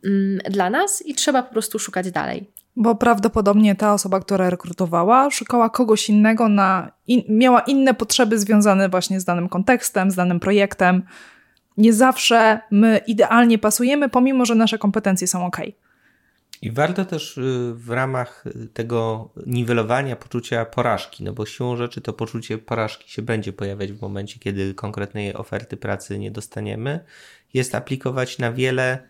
[0.05, 2.51] mm, dla nas i trzeba po prostu szukać dalej.
[2.77, 8.89] Bo prawdopodobnie ta osoba, która rekrutowała, szukała kogoś innego, na in, miała inne potrzeby związane
[8.89, 11.03] właśnie z danym kontekstem, z danym projektem.
[11.79, 15.57] Nie zawsze my idealnie pasujemy, pomimo że nasze kompetencje są ok.
[16.63, 18.45] I warto też y, w ramach
[18.75, 24.03] tego niwelowania poczucia porażki, no bo siłą rzeczy to poczucie porażki się będzie pojawiać w
[24.03, 27.05] momencie, kiedy konkretnej oferty pracy nie dostaniemy,
[27.55, 29.09] jest aplikować na wiele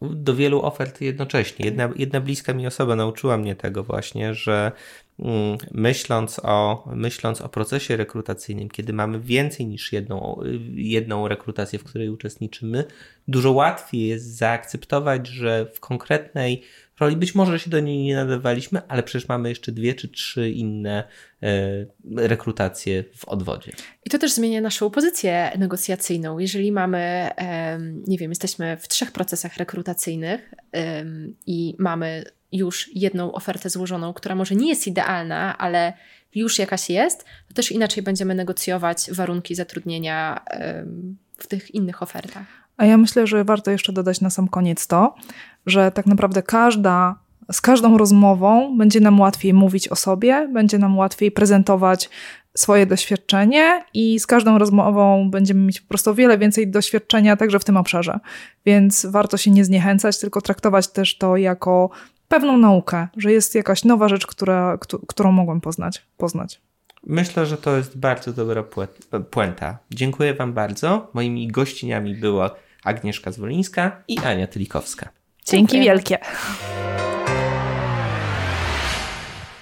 [0.00, 1.64] do wielu ofert jednocześnie.
[1.64, 4.72] Jedna, jedna bliska mi osoba nauczyła mnie tego właśnie, że
[5.70, 10.40] myśląc o, myśląc o procesie rekrutacyjnym, kiedy mamy więcej niż jedną,
[10.74, 12.84] jedną rekrutację, w której uczestniczymy,
[13.28, 16.62] dużo łatwiej jest zaakceptować, że w konkretnej
[17.00, 17.16] roli.
[17.16, 21.08] Być może się do niej nie nadawaliśmy, ale przecież mamy jeszcze dwie czy trzy inne
[21.42, 21.48] e,
[22.16, 23.72] rekrutacje w odwodzie.
[24.04, 26.38] I to też zmienia naszą pozycję negocjacyjną.
[26.38, 27.30] Jeżeli mamy,
[28.06, 30.54] nie wiem, jesteśmy w trzech procesach rekrutacyjnych
[31.46, 35.92] i mamy już jedną ofertę złożoną, która może nie jest idealna, ale
[36.34, 40.40] już jakaś jest, to też inaczej będziemy negocjować warunki zatrudnienia
[41.38, 42.46] w tych innych ofertach.
[42.76, 45.14] A ja myślę, że warto jeszcze dodać na sam koniec to,
[45.66, 47.18] że tak naprawdę każda,
[47.52, 52.10] z każdą rozmową będzie nam łatwiej mówić o sobie, będzie nam łatwiej prezentować
[52.56, 57.58] swoje doświadczenie i z każdą rozmową będziemy mieć po prostu o wiele więcej doświadczenia także
[57.58, 58.20] w tym obszarze.
[58.66, 61.90] Więc warto się nie zniechęcać, tylko traktować też to jako
[62.32, 64.78] pewną naukę, że jest jakaś nowa rzecz, która,
[65.08, 66.02] którą mogłem poznać.
[66.16, 66.60] poznać.
[67.06, 68.64] Myślę, że to jest bardzo dobra
[69.30, 69.78] puenta.
[69.90, 71.10] Dziękuję Wam bardzo.
[71.14, 72.50] Moimi gościniami była
[72.84, 75.08] Agnieszka Zwolińska i Ania Tylikowska.
[75.44, 76.18] Dzięki wielkie.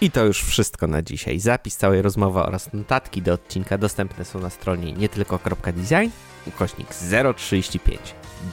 [0.01, 1.39] I to już wszystko na dzisiaj.
[1.39, 6.11] Zapis całej rozmowy oraz notatki do odcinka dostępne są na stronie nietylko.design
[6.47, 6.89] ukośnik
[7.37, 7.99] 035.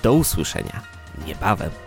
[0.04, 0.82] Do usłyszenia
[1.28, 1.87] niebawem.